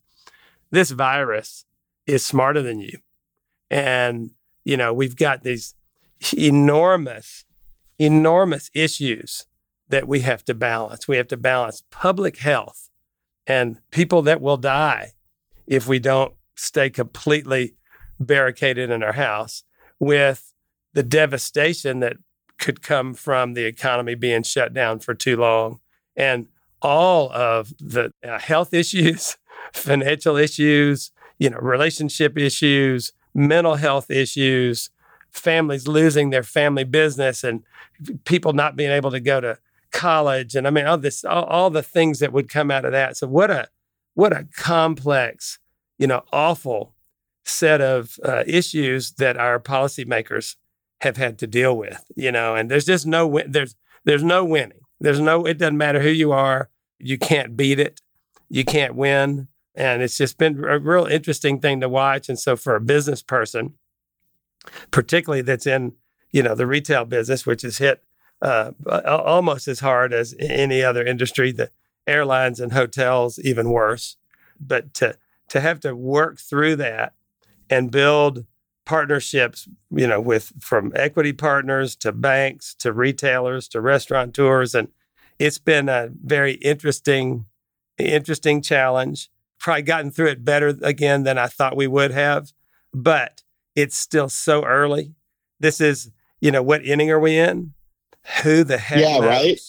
This 0.70 0.90
virus 0.90 1.64
is 2.06 2.24
smarter 2.24 2.62
than 2.62 2.78
you. 2.80 2.98
And, 3.70 4.30
you 4.64 4.76
know, 4.76 4.92
we've 4.92 5.16
got 5.16 5.42
these 5.42 5.74
enormous, 6.36 7.44
enormous 8.00 8.70
issues 8.72 9.46
that 9.88 10.08
we 10.08 10.20
have 10.20 10.44
to 10.46 10.54
balance. 10.54 11.06
We 11.06 11.18
have 11.18 11.28
to 11.28 11.36
balance 11.36 11.82
public 11.90 12.38
health 12.38 12.88
and 13.46 13.78
people 13.90 14.22
that 14.22 14.40
will 14.40 14.56
die 14.56 15.12
if 15.66 15.86
we 15.86 15.98
don't 15.98 16.34
stay 16.56 16.88
completely 16.88 17.74
barricaded 18.18 18.90
in 18.90 19.02
our 19.02 19.12
house 19.12 19.64
with 19.98 20.54
the 20.94 21.02
devastation 21.02 22.00
that 22.00 22.16
could 22.58 22.82
come 22.82 23.14
from 23.14 23.54
the 23.54 23.64
economy 23.64 24.14
being 24.14 24.42
shut 24.42 24.72
down 24.72 24.98
for 24.98 25.14
too 25.14 25.36
long 25.36 25.80
and 26.16 26.46
all 26.82 27.30
of 27.32 27.72
the 27.78 28.12
uh, 28.26 28.38
health 28.38 28.72
issues, 28.72 29.36
financial 29.72 30.36
issues, 30.36 31.12
you 31.38 31.50
know, 31.50 31.58
relationship 31.58 32.38
issues, 32.38 33.12
mental 33.34 33.76
health 33.76 34.10
issues, 34.10 34.90
families 35.32 35.88
losing 35.88 36.30
their 36.30 36.42
family 36.42 36.84
business 36.84 37.44
and 37.44 37.62
people 38.24 38.52
not 38.52 38.76
being 38.76 38.90
able 38.90 39.10
to 39.10 39.20
go 39.20 39.40
to 39.40 39.58
college 39.92 40.54
and 40.54 40.68
I 40.68 40.70
mean 40.70 40.86
all 40.86 40.98
this 40.98 41.24
all, 41.24 41.44
all 41.44 41.70
the 41.70 41.82
things 41.82 42.20
that 42.20 42.32
would 42.32 42.48
come 42.48 42.70
out 42.70 42.84
of 42.84 42.92
that. 42.92 43.16
So 43.16 43.26
what 43.26 43.50
a 43.50 43.68
what 44.14 44.32
a 44.32 44.46
complex, 44.56 45.58
you 45.98 46.06
know, 46.06 46.22
awful 46.32 46.94
set 47.44 47.80
of 47.80 48.18
uh, 48.24 48.44
issues 48.46 49.12
that 49.12 49.36
our 49.36 49.58
policymakers 49.58 50.56
have 51.00 51.16
had 51.16 51.38
to 51.38 51.46
deal 51.46 51.76
with, 51.76 52.04
you 52.14 52.30
know, 52.30 52.54
and 52.54 52.70
there's 52.70 52.84
just 52.84 53.06
no 53.06 53.26
win- 53.26 53.50
there's 53.50 53.74
there's 54.04 54.22
no 54.22 54.44
winning. 54.44 54.78
There's 55.00 55.20
no 55.20 55.46
it 55.46 55.58
doesn't 55.58 55.78
matter 55.78 56.00
who 56.00 56.10
you 56.10 56.32
are, 56.32 56.68
you 56.98 57.18
can't 57.18 57.56
beat 57.56 57.80
it. 57.80 58.00
You 58.48 58.64
can't 58.64 58.94
win. 58.94 59.48
And 59.74 60.02
it's 60.02 60.18
just 60.18 60.36
been 60.36 60.62
a 60.64 60.78
real 60.78 61.06
interesting 61.06 61.60
thing 61.60 61.80
to 61.80 61.88
watch. 61.88 62.28
And 62.28 62.38
so 62.38 62.56
for 62.56 62.74
a 62.74 62.80
business 62.80 63.22
person, 63.22 63.74
particularly 64.90 65.42
that's 65.42 65.66
in, 65.66 65.94
you 66.30 66.42
know, 66.42 66.54
the 66.54 66.66
retail 66.66 67.04
business, 67.04 67.46
which 67.46 67.64
is 67.64 67.78
hit 67.78 68.02
uh, 68.42 68.72
almost 69.06 69.68
as 69.68 69.80
hard 69.80 70.12
as 70.12 70.34
any 70.38 70.82
other 70.82 71.04
industry, 71.04 71.52
the 71.52 71.70
airlines 72.06 72.60
and 72.60 72.72
hotels 72.72 73.38
even 73.38 73.70
worse. 73.70 74.16
But 74.58 74.94
to 74.94 75.16
to 75.48 75.60
have 75.60 75.80
to 75.80 75.96
work 75.96 76.38
through 76.38 76.76
that 76.76 77.14
and 77.68 77.90
build 77.90 78.46
partnerships, 78.84 79.68
you 79.90 80.06
know, 80.06 80.20
with 80.20 80.52
from 80.60 80.92
equity 80.96 81.32
partners 81.32 81.94
to 81.96 82.12
banks 82.12 82.74
to 82.74 82.92
retailers 82.92 83.68
to 83.68 83.80
restaurateurs. 83.80 84.74
And 84.74 84.88
it's 85.38 85.58
been 85.58 85.88
a 85.88 86.10
very 86.24 86.54
interesting, 86.54 87.46
interesting 87.98 88.62
challenge. 88.62 89.30
Probably 89.58 89.82
gotten 89.82 90.10
through 90.10 90.28
it 90.28 90.44
better 90.44 90.76
again 90.82 91.24
than 91.24 91.36
I 91.38 91.46
thought 91.46 91.76
we 91.76 91.86
would 91.86 92.10
have, 92.10 92.52
but 92.94 93.42
it's 93.74 93.96
still 93.96 94.28
so 94.28 94.64
early. 94.64 95.14
This 95.58 95.80
is, 95.80 96.10
you 96.40 96.50
know, 96.50 96.62
what 96.62 96.84
inning 96.84 97.10
are 97.10 97.20
we 97.20 97.38
in? 97.38 97.72
Who 98.42 98.64
the 98.64 98.78
heck 98.78 99.00
yeah, 99.00 99.18
knows? 99.18 99.24
right? 99.24 99.60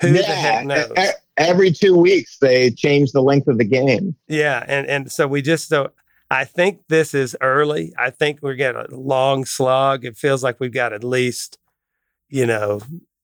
Who 0.00 0.08
yeah. 0.08 0.22
the 0.22 0.34
heck 0.34 0.66
knows? 0.66 1.12
Every 1.36 1.72
two 1.72 1.96
weeks 1.96 2.38
they 2.38 2.70
change 2.70 3.12
the 3.12 3.22
length 3.22 3.48
of 3.48 3.58
the 3.58 3.64
game. 3.64 4.14
Yeah, 4.28 4.64
and 4.68 4.86
and 4.86 5.10
so 5.10 5.26
we 5.26 5.42
just 5.42 5.68
so 5.68 5.90
I 6.30 6.44
think 6.44 6.80
this 6.88 7.14
is 7.14 7.36
early. 7.40 7.92
I 7.98 8.10
think 8.10 8.40
we're 8.40 8.54
getting 8.54 8.80
a 8.80 8.96
long 8.96 9.44
slog. 9.44 10.04
It 10.04 10.16
feels 10.16 10.42
like 10.42 10.60
we've 10.60 10.72
got 10.72 10.92
at 10.92 11.04
least, 11.04 11.58
you 12.28 12.46
know, 12.46 12.80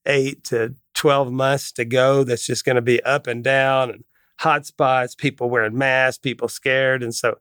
eight 0.06 0.44
to 0.44 0.74
12 0.94 1.32
months 1.32 1.72
to 1.72 1.84
go 1.84 2.24
that's 2.24 2.46
just 2.46 2.64
going 2.64 2.76
to 2.76 2.82
be 2.82 3.02
up 3.02 3.26
and 3.26 3.42
down 3.42 3.90
and 3.90 4.04
hot 4.38 4.66
spots, 4.66 5.14
people 5.14 5.50
wearing 5.50 5.76
masks, 5.76 6.18
people 6.18 6.48
scared. 6.48 7.02
And 7.02 7.14
so, 7.14 7.38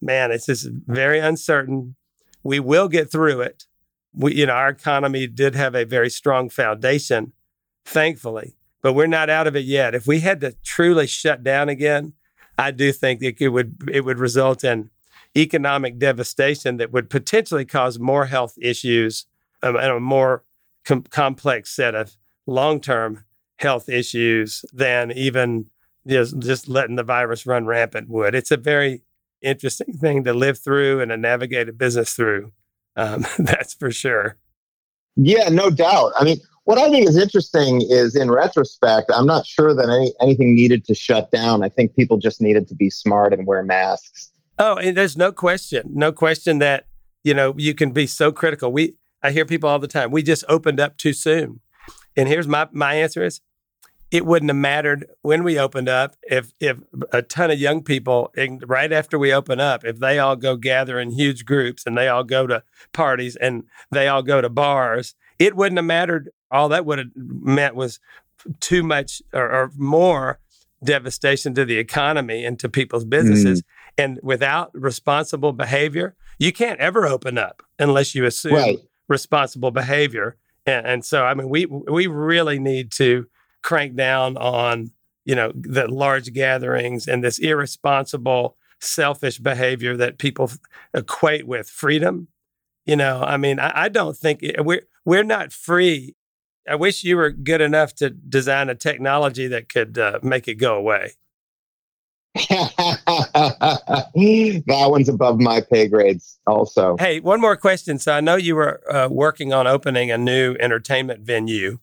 man, 0.00 0.30
it's 0.30 0.46
just 0.46 0.68
very 0.86 1.18
uncertain. 1.18 1.96
We 2.42 2.60
will 2.60 2.88
get 2.88 3.10
through 3.10 3.42
it. 3.42 3.66
We, 4.12 4.34
you 4.34 4.46
know, 4.46 4.54
our 4.54 4.70
economy 4.70 5.26
did 5.26 5.54
have 5.54 5.74
a 5.74 5.84
very 5.84 6.10
strong 6.10 6.48
foundation, 6.48 7.32
thankfully, 7.84 8.56
but 8.82 8.94
we're 8.94 9.06
not 9.06 9.30
out 9.30 9.46
of 9.46 9.54
it 9.54 9.64
yet. 9.64 9.94
If 9.94 10.06
we 10.06 10.20
had 10.20 10.40
to 10.40 10.56
truly 10.64 11.06
shut 11.06 11.42
down 11.42 11.68
again, 11.68 12.14
I 12.58 12.70
do 12.72 12.92
think 12.92 13.22
it 13.22 13.48
would 13.48 13.88
it 13.90 14.04
would 14.04 14.18
result 14.18 14.64
in 14.64 14.90
economic 15.36 15.98
devastation 15.98 16.76
that 16.78 16.92
would 16.92 17.08
potentially 17.08 17.64
cause 17.64 17.98
more 17.98 18.26
health 18.26 18.54
issues 18.60 19.26
um, 19.62 19.76
and 19.76 19.92
a 19.92 20.00
more 20.00 20.44
com- 20.84 21.04
complex 21.04 21.70
set 21.70 21.94
of 21.94 22.16
long 22.46 22.80
term 22.80 23.24
health 23.58 23.88
issues 23.88 24.64
than 24.72 25.12
even 25.12 25.66
just, 26.06 26.38
just 26.38 26.68
letting 26.68 26.96
the 26.96 27.02
virus 27.02 27.46
run 27.46 27.66
rampant 27.66 28.08
would. 28.08 28.34
It's 28.34 28.50
a 28.50 28.56
very 28.56 29.02
interesting 29.42 29.94
thing 29.94 30.24
to 30.24 30.32
live 30.32 30.58
through 30.58 31.00
and 31.00 31.10
to 31.10 31.16
navigate 31.16 31.68
a 31.68 31.72
business 31.72 32.12
through. 32.12 32.52
Um, 32.96 33.26
that's 33.38 33.74
for 33.74 33.90
sure. 33.90 34.36
Yeah, 35.16 35.48
no 35.48 35.70
doubt. 35.70 36.12
I 36.18 36.24
mean, 36.24 36.38
what 36.64 36.78
I 36.78 36.88
think 36.90 37.08
is 37.08 37.16
interesting 37.16 37.82
is 37.88 38.14
in 38.14 38.30
retrospect, 38.30 39.10
I'm 39.12 39.26
not 39.26 39.46
sure 39.46 39.74
that 39.74 39.88
any, 39.88 40.12
anything 40.20 40.54
needed 40.54 40.84
to 40.86 40.94
shut 40.94 41.30
down. 41.30 41.64
I 41.64 41.68
think 41.68 41.96
people 41.96 42.18
just 42.18 42.40
needed 42.40 42.68
to 42.68 42.74
be 42.74 42.90
smart 42.90 43.32
and 43.32 43.46
wear 43.46 43.62
masks. 43.62 44.30
Oh, 44.58 44.76
and 44.76 44.96
there's 44.96 45.16
no 45.16 45.32
question, 45.32 45.90
no 45.94 46.12
question 46.12 46.58
that, 46.58 46.84
you 47.24 47.34
know, 47.34 47.54
you 47.56 47.74
can 47.74 47.92
be 47.92 48.06
so 48.06 48.30
critical. 48.30 48.70
We, 48.70 48.94
I 49.22 49.32
hear 49.32 49.46
people 49.46 49.68
all 49.68 49.78
the 49.78 49.88
time, 49.88 50.10
we 50.10 50.22
just 50.22 50.44
opened 50.48 50.78
up 50.78 50.96
too 50.96 51.12
soon. 51.12 51.60
And 52.16 52.28
here's 52.28 52.46
my, 52.46 52.68
my 52.72 52.94
answer 52.94 53.24
is 53.24 53.40
it 54.10 54.26
wouldn't 54.26 54.50
have 54.50 54.56
mattered 54.56 55.06
when 55.22 55.44
we 55.44 55.58
opened 55.58 55.88
up 55.88 56.16
if 56.22 56.52
if 56.60 56.78
a 57.12 57.22
ton 57.22 57.50
of 57.50 57.58
young 57.58 57.82
people 57.82 58.32
right 58.66 58.92
after 58.92 59.18
we 59.18 59.32
open 59.32 59.60
up 59.60 59.84
if 59.84 59.98
they 59.98 60.18
all 60.18 60.36
go 60.36 60.56
gather 60.56 60.98
in 60.98 61.10
huge 61.10 61.44
groups 61.44 61.84
and 61.86 61.96
they 61.96 62.08
all 62.08 62.24
go 62.24 62.46
to 62.46 62.62
parties 62.92 63.36
and 63.36 63.64
they 63.90 64.08
all 64.08 64.22
go 64.22 64.40
to 64.40 64.48
bars 64.48 65.14
it 65.38 65.56
wouldn't 65.56 65.78
have 65.78 65.84
mattered 65.84 66.30
all 66.50 66.68
that 66.68 66.84
would 66.84 66.98
have 66.98 67.10
meant 67.14 67.74
was 67.74 68.00
too 68.58 68.82
much 68.82 69.22
or, 69.32 69.50
or 69.50 69.70
more 69.76 70.40
devastation 70.82 71.54
to 71.54 71.64
the 71.64 71.76
economy 71.76 72.44
and 72.44 72.58
to 72.58 72.68
people's 72.68 73.04
businesses 73.04 73.62
mm. 73.62 73.64
and 73.98 74.18
without 74.22 74.70
responsible 74.74 75.52
behavior 75.52 76.16
you 76.38 76.52
can't 76.52 76.80
ever 76.80 77.06
open 77.06 77.36
up 77.36 77.62
unless 77.78 78.14
you 78.14 78.24
assume 78.24 78.54
right. 78.54 78.78
responsible 79.06 79.70
behavior 79.70 80.36
and, 80.64 80.86
and 80.86 81.04
so 81.04 81.24
i 81.24 81.34
mean 81.34 81.50
we 81.50 81.66
we 81.66 82.06
really 82.06 82.58
need 82.58 82.90
to 82.90 83.26
crank 83.62 83.96
down 83.96 84.36
on 84.36 84.90
you 85.24 85.34
know 85.34 85.52
the 85.54 85.86
large 85.88 86.32
gatherings 86.32 87.06
and 87.06 87.22
this 87.22 87.38
irresponsible 87.38 88.56
selfish 88.80 89.38
behavior 89.38 89.96
that 89.96 90.18
people 90.18 90.50
equate 90.94 91.46
with 91.46 91.68
freedom. 91.68 92.28
You 92.86 92.96
know 92.96 93.22
i 93.22 93.36
mean 93.36 93.60
i, 93.60 93.84
I 93.84 93.88
don't 93.88 94.16
think 94.16 94.42
it, 94.42 94.64
we're 94.64 94.86
we're 95.04 95.22
not 95.22 95.52
free. 95.52 96.16
I 96.68 96.74
wish 96.74 97.04
you 97.04 97.16
were 97.16 97.30
good 97.30 97.60
enough 97.60 97.94
to 97.96 98.10
design 98.10 98.68
a 98.68 98.74
technology 98.74 99.46
that 99.48 99.68
could 99.68 99.98
uh, 99.98 100.18
make 100.22 100.46
it 100.46 100.54
go 100.54 100.74
away. 100.76 101.12
That 104.66 104.86
one's 104.88 105.08
above 105.08 105.40
my 105.40 105.60
pay 105.60 105.88
grades 105.88 106.38
also. 106.46 106.96
Hey 106.98 107.20
one 107.20 107.40
more 107.40 107.56
question. 107.56 107.98
So 107.98 108.12
i 108.12 108.20
know 108.20 108.36
you 108.36 108.56
were 108.56 108.80
uh, 108.90 109.08
working 109.08 109.52
on 109.52 109.66
opening 109.66 110.10
a 110.10 110.18
new 110.18 110.56
entertainment 110.58 111.20
venue 111.20 111.78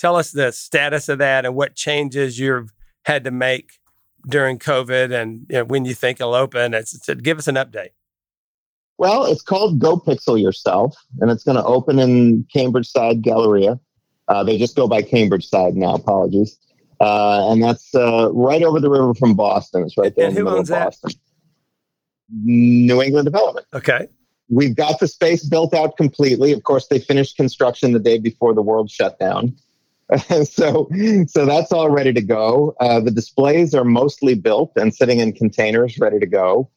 tell 0.00 0.16
us 0.16 0.30
the 0.32 0.50
status 0.50 1.08
of 1.08 1.18
that 1.18 1.44
and 1.44 1.54
what 1.54 1.76
changes 1.76 2.38
you've 2.38 2.72
had 3.04 3.22
to 3.24 3.30
make 3.30 3.78
during 4.26 4.58
COVID 4.58 5.12
and 5.12 5.46
you 5.50 5.58
know, 5.58 5.64
when 5.64 5.84
you 5.84 5.94
think 5.94 6.20
it'll 6.20 6.34
open. 6.34 6.74
It's, 6.74 6.94
it's, 6.94 7.20
give 7.20 7.38
us 7.38 7.48
an 7.48 7.56
update. 7.56 7.90
Well, 8.98 9.24
it's 9.26 9.42
called 9.42 9.78
Go 9.78 9.96
Pixel 9.96 10.40
Yourself, 10.40 10.94
and 11.20 11.30
it's 11.30 11.42
going 11.42 11.56
to 11.56 11.64
open 11.64 11.98
in 11.98 12.46
Cambridge 12.52 12.88
Side 12.88 13.22
Galleria. 13.22 13.78
Uh, 14.28 14.44
they 14.44 14.58
just 14.58 14.76
go 14.76 14.86
by 14.86 15.02
Cambridge 15.02 15.46
Side 15.46 15.74
now. 15.74 15.94
Apologies. 15.94 16.58
Uh, 17.00 17.50
and 17.50 17.62
that's 17.62 17.94
uh, 17.94 18.30
right 18.32 18.62
over 18.62 18.78
the 18.78 18.90
river 18.90 19.14
from 19.14 19.34
Boston. 19.34 19.84
It's 19.84 19.96
right 19.96 20.14
there 20.14 20.26
and 20.26 20.36
in 20.36 20.44
the 20.44 20.50
middle 20.50 20.60
of 20.60 20.68
Boston. 20.68 21.10
That? 21.10 21.16
New 22.44 23.02
England 23.02 23.24
Development. 23.24 23.66
Okay. 23.72 24.06
We've 24.50 24.76
got 24.76 25.00
the 25.00 25.08
space 25.08 25.44
built 25.44 25.72
out 25.72 25.96
completely. 25.96 26.52
Of 26.52 26.64
course, 26.64 26.88
they 26.88 26.98
finished 26.98 27.36
construction 27.36 27.92
the 27.92 27.98
day 27.98 28.18
before 28.18 28.52
the 28.52 28.62
world 28.62 28.90
shut 28.90 29.18
down. 29.18 29.56
so, 30.44 30.88
so 31.26 31.46
that's 31.46 31.72
all 31.72 31.90
ready 31.90 32.12
to 32.12 32.20
go. 32.20 32.74
Uh, 32.80 33.00
the 33.00 33.10
displays 33.10 33.74
are 33.74 33.84
mostly 33.84 34.34
built 34.34 34.72
and 34.76 34.94
sitting 34.94 35.20
in 35.20 35.32
containers, 35.32 35.98
ready 35.98 36.18
to 36.18 36.26
go. 36.26 36.68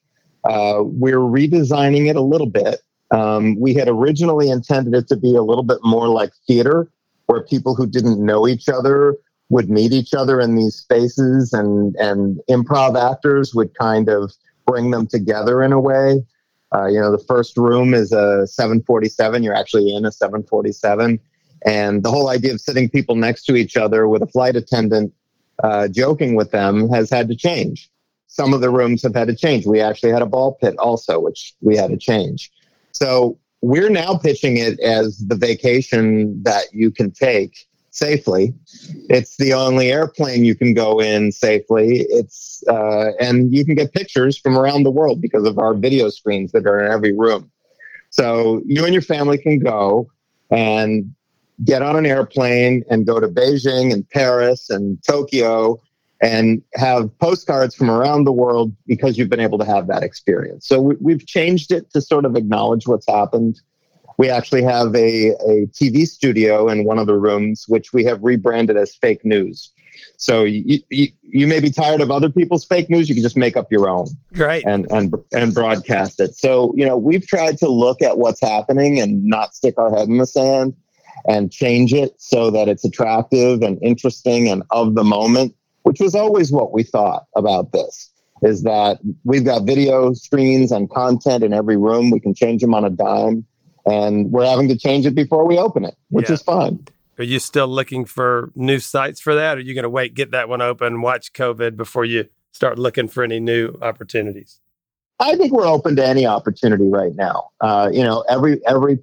Uh, 0.44 0.82
we're 0.84 1.18
redesigning 1.18 2.10
it 2.10 2.16
a 2.16 2.22
little 2.22 2.50
bit. 2.50 2.82
Um, 3.12 3.60
we 3.60 3.74
had 3.74 3.88
originally 3.88 4.50
intended 4.50 4.94
it 4.94 5.08
to 5.08 5.16
be 5.16 5.36
a 5.36 5.42
little 5.42 5.64
bit 5.64 5.80
more 5.84 6.08
like 6.08 6.32
theater, 6.48 6.92
where 7.28 7.44
people 7.44 7.76
who 7.76 7.88
didn't 7.88 8.24
know 8.24 8.48
each 8.48 8.68
other 8.68 9.16
would 9.50 9.70
meet 9.70 9.94
each 9.94 10.14
other 10.14 10.42
in 10.42 10.56
these 10.56 10.76
spaces, 10.76 11.54
and 11.54 11.96
and 11.98 12.42
improv 12.50 13.00
actors 13.00 13.54
would 13.54 13.74
kind 13.76 14.10
of 14.10 14.34
bring 14.66 14.92
them 14.92 15.08
together 15.08 15.64
in 15.64 15.72
a 15.72 15.80
way. 15.80 16.24
Uh, 16.74 16.88
you 16.88 17.00
know, 17.00 17.12
the 17.12 17.24
first 17.24 17.56
room 17.56 17.94
is 17.94 18.12
a 18.12 18.48
747. 18.48 19.44
You're 19.44 19.54
actually 19.54 19.96
in 19.96 20.06
a 20.06 20.12
747 20.12 21.20
and 21.66 22.04
the 22.04 22.12
whole 22.12 22.30
idea 22.30 22.54
of 22.54 22.62
sitting 22.62 22.90
people 22.90 23.16
next 23.16 23.46
to 23.46 23.56
each 23.56 23.78
other 23.78 24.08
with 24.08 24.22
a 24.22 24.28
flight 24.28 24.56
attendant 24.56 25.14
uh, 25.64 25.88
joking 25.88 26.36
with 26.36 26.52
them 26.52 26.90
has 26.90 27.10
had 27.10 27.28
to 27.30 27.36
change. 27.36 27.90
Some 28.28 28.54
of 28.54 28.62
the 28.62 28.70
rooms 28.70 29.04
have 29.04 29.16
had 29.16 29.28
to 29.28 29.36
change. 29.36 29.66
We 29.66 29.80
actually 29.80 30.12
had 30.12 30.22
a 30.22 30.28
ball 30.28 30.58
pit 30.60 30.76
also, 30.78 31.20
which 31.20 31.54
we 31.62 31.78
had 31.78 31.92
to 31.92 31.98
change. 31.98 32.52
So 32.92 33.38
we're 33.62 33.90
now 33.90 34.18
pitching 34.18 34.58
it 34.58 34.80
as 34.80 35.20
the 35.20 35.36
vacation 35.36 36.42
that 36.44 36.66
you 36.74 36.92
can 36.92 37.12
take 37.12 37.66
safely. 37.92 38.54
It's 39.10 39.38
the 39.38 39.54
only 39.54 39.92
airplane 39.92 40.44
you 40.44 40.56
can 40.56 40.74
go 40.74 41.00
in 41.00 41.32
safely. 41.32 42.06
It's 42.10 42.64
uh, 42.68 43.12
and 43.20 43.54
you 43.54 43.64
can 43.64 43.76
get 43.76 43.94
pictures 43.94 44.38
from 44.38 44.58
around 44.58 44.84
the 44.84 44.92
world 44.92 45.22
because 45.22 45.46
of 45.46 45.60
our 45.60 45.76
video 45.76 46.10
screens 46.10 46.52
that 46.54 46.66
are 46.66 46.84
in 46.84 46.92
every 46.92 47.14
room. 47.14 47.52
So 48.10 48.62
you 48.66 48.84
and 48.84 48.94
your 48.94 49.02
family 49.04 49.38
can 49.38 49.60
go 49.60 50.10
and 50.50 51.14
get 51.64 51.82
on 51.82 51.96
an 51.96 52.06
airplane 52.06 52.84
and 52.90 53.06
go 53.06 53.20
to 53.20 53.28
Beijing 53.28 53.94
and 53.94 54.10
Paris 54.10 54.70
and 54.70 55.02
Tokyo 55.04 55.80
and 56.22 56.62
have 56.76 57.16
postcards 57.20 57.76
from 57.76 57.90
around 57.90 58.24
the 58.24 58.32
world 58.32 58.74
because 58.88 59.18
you've 59.18 59.30
been 59.30 59.42
able 59.42 59.58
to 59.58 59.66
have 59.66 59.88
that 59.88 60.04
experience. 60.04 60.68
So 60.68 60.82
we, 60.82 61.12
have 61.12 61.26
changed 61.26 61.72
it 61.72 61.92
to 61.92 62.02
sort 62.02 62.26
of 62.26 62.36
acknowledge 62.36 62.88
what's 62.88 63.08
happened. 63.08 63.60
We 64.18 64.30
actually 64.30 64.64
have 64.64 64.96
a, 64.96 65.32
a 65.32 65.68
TV 65.68 66.08
studio 66.08 66.70
in 66.70 66.86
one 66.86 66.98
of 66.98 67.08
the 67.08 67.18
rooms, 67.18 67.66
which 67.68 67.92
we 67.92 68.06
have 68.06 68.24
rebranded 68.24 68.78
as 68.78 68.96
fake 68.96 69.26
news. 69.26 69.72
So 70.16 70.44
you, 70.44 70.80
you, 70.90 71.08
you 71.22 71.46
may 71.48 71.60
be 71.60 71.70
tired 71.70 72.00
of 72.00 72.10
other 72.10 72.30
people's 72.30 72.64
fake 72.64 72.90
news. 72.90 73.10
You 73.10 73.16
can 73.16 73.24
just 73.24 73.36
make 73.36 73.58
up 73.58 73.72
your 73.72 73.90
own, 73.90 74.08
right? 74.34 74.64
And 74.66 74.90
and 74.92 75.14
and 75.34 75.54
broadcast 75.54 76.20
it. 76.20 76.36
So 76.36 76.74
you 76.76 76.86
know 76.86 76.98
we've 76.98 77.26
tried 77.26 77.58
to 77.60 77.70
look 77.70 78.02
at 78.02 78.18
what's 78.18 78.42
happening 78.42 79.00
and 79.00 79.24
not 79.24 79.54
stick 79.56 79.76
our 79.78 79.94
head 79.94 80.08
in 80.08 80.18
the 80.18 80.28
sand 80.28 80.76
and 81.28 81.52
change 81.52 81.94
it 81.94 82.14
so 82.18 82.52
that 82.52 82.68
it's 82.68 82.84
attractive 82.86 83.62
and 83.62 83.82
interesting 83.82 84.50
and 84.50 84.64
of 84.72 84.96
the 84.96 85.04
moment, 85.04 85.56
which 85.84 86.00
was 86.00 86.16
always 86.16 86.52
what 86.52 86.74
we 86.74 86.84
thought 86.84 87.26
about 87.36 87.72
this. 87.72 88.10
Is 88.42 88.64
that 88.64 89.00
we've 89.24 89.46
got 89.46 89.64
video 89.64 90.14
screens 90.14 90.72
and 90.72 90.90
content 90.90 91.44
in 91.44 91.54
every 91.54 91.78
room. 91.78 92.12
We 92.12 92.20
can 92.20 92.34
change 92.34 92.62
them 92.62 92.74
on 92.74 92.84
a 92.84 92.90
dime, 92.90 93.46
and 93.86 94.32
we're 94.32 94.46
having 94.46 94.68
to 94.68 94.78
change 94.78 95.06
it 95.06 95.16
before 95.16 95.48
we 95.48 95.58
open 95.58 95.86
it, 95.86 95.96
which 96.10 96.28
yeah. 96.28 96.34
is 96.34 96.42
fine. 96.42 96.86
Are 97.20 97.24
you 97.24 97.40
still 97.40 97.68
looking 97.68 98.06
for 98.06 98.52
new 98.56 98.80
sites 98.80 99.22
for 99.22 99.36
that? 99.36 99.58
Or 99.58 99.60
are 99.60 99.64
you 99.64 99.74
going 99.74 99.84
to 99.84 99.90
wait, 99.90 100.14
get 100.14 100.32
that 100.32 100.50
one 100.50 100.62
open, 100.62 101.02
watch 101.02 101.32
COVID 101.34 101.78
before 101.78 102.06
you 102.06 102.26
start 102.52 102.80
looking 102.80 103.08
for 103.08 103.24
any 103.24 103.40
new 103.40 103.78
opportunities? 103.82 104.60
I 105.20 105.36
think 105.36 105.54
we're 105.54 105.68
open 105.68 105.96
to 105.98 106.06
any 106.06 106.26
opportunity 106.26 106.90
right 106.90 107.16
now. 107.16 107.52
Uh, 107.62 107.90
you 107.94 108.04
know, 108.04 108.26
every 108.30 108.66
every 108.68 109.00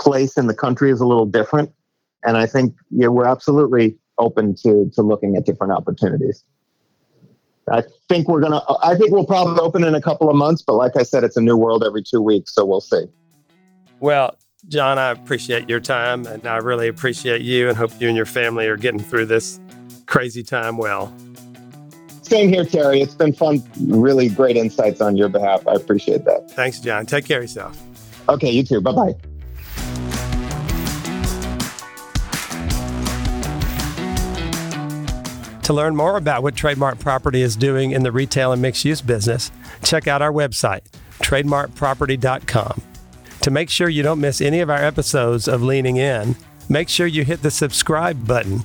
place 0.00 0.36
in 0.36 0.46
the 0.46 0.54
country 0.54 0.90
is 0.90 1.00
a 1.00 1.06
little 1.06 1.26
different. 1.26 1.72
And 2.24 2.36
I 2.36 2.46
think 2.46 2.74
yeah, 2.90 3.08
we're 3.08 3.26
absolutely 3.26 3.96
open 4.18 4.54
to 4.56 4.90
to 4.94 5.02
looking 5.02 5.36
at 5.36 5.44
different 5.46 5.72
opportunities. 5.72 6.44
I 7.70 7.82
think 8.08 8.28
we're 8.28 8.40
gonna. 8.40 8.60
I 8.82 8.94
think 8.96 9.10
we'll 9.10 9.26
probably 9.26 9.58
open 9.60 9.82
in 9.84 9.94
a 9.94 10.00
couple 10.00 10.30
of 10.30 10.36
months, 10.36 10.62
but 10.62 10.74
like 10.74 10.96
I 10.96 11.02
said, 11.02 11.24
it's 11.24 11.36
a 11.36 11.40
new 11.40 11.56
world 11.56 11.82
every 11.84 12.02
two 12.02 12.22
weeks, 12.22 12.54
so 12.54 12.64
we'll 12.64 12.80
see. 12.80 13.06
Well, 13.98 14.36
John, 14.68 14.98
I 14.98 15.10
appreciate 15.10 15.68
your 15.68 15.80
time, 15.80 16.26
and 16.26 16.46
I 16.46 16.58
really 16.58 16.86
appreciate 16.86 17.42
you, 17.42 17.68
and 17.68 17.76
hope 17.76 17.90
you 18.00 18.08
and 18.08 18.16
your 18.16 18.26
family 18.26 18.68
are 18.68 18.76
getting 18.76 19.00
through 19.00 19.26
this 19.26 19.58
crazy 20.06 20.44
time 20.44 20.76
well. 20.76 21.12
Same 22.22 22.48
here, 22.48 22.64
Terry. 22.64 23.00
It's 23.00 23.14
been 23.14 23.32
fun. 23.32 23.62
Really 23.80 24.28
great 24.28 24.56
insights 24.56 25.00
on 25.00 25.16
your 25.16 25.28
behalf. 25.28 25.66
I 25.66 25.74
appreciate 25.74 26.24
that. 26.24 26.50
Thanks, 26.52 26.80
John. 26.80 27.06
Take 27.06 27.24
care 27.24 27.38
of 27.38 27.44
yourself. 27.44 27.80
Okay, 28.28 28.50
you 28.50 28.64
too. 28.64 28.80
Bye 28.80 28.92
bye. 28.92 29.35
To 35.66 35.72
learn 35.72 35.96
more 35.96 36.16
about 36.16 36.44
what 36.44 36.54
Trademark 36.54 37.00
Property 37.00 37.42
is 37.42 37.56
doing 37.56 37.90
in 37.90 38.04
the 38.04 38.12
retail 38.12 38.52
and 38.52 38.62
mixed 38.62 38.84
use 38.84 39.00
business, 39.00 39.50
check 39.82 40.06
out 40.06 40.22
our 40.22 40.30
website, 40.30 40.82
trademarkproperty.com. 41.18 42.82
To 43.40 43.50
make 43.50 43.68
sure 43.68 43.88
you 43.88 44.04
don't 44.04 44.20
miss 44.20 44.40
any 44.40 44.60
of 44.60 44.70
our 44.70 44.76
episodes 44.76 45.48
of 45.48 45.64
Leaning 45.64 45.96
In, 45.96 46.36
make 46.68 46.88
sure 46.88 47.08
you 47.08 47.24
hit 47.24 47.42
the 47.42 47.50
subscribe 47.50 48.28
button 48.28 48.60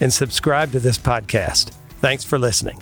and 0.00 0.12
subscribe 0.12 0.70
to 0.70 0.78
this 0.78 0.96
podcast. 0.96 1.72
Thanks 2.00 2.22
for 2.22 2.38
listening. 2.38 2.78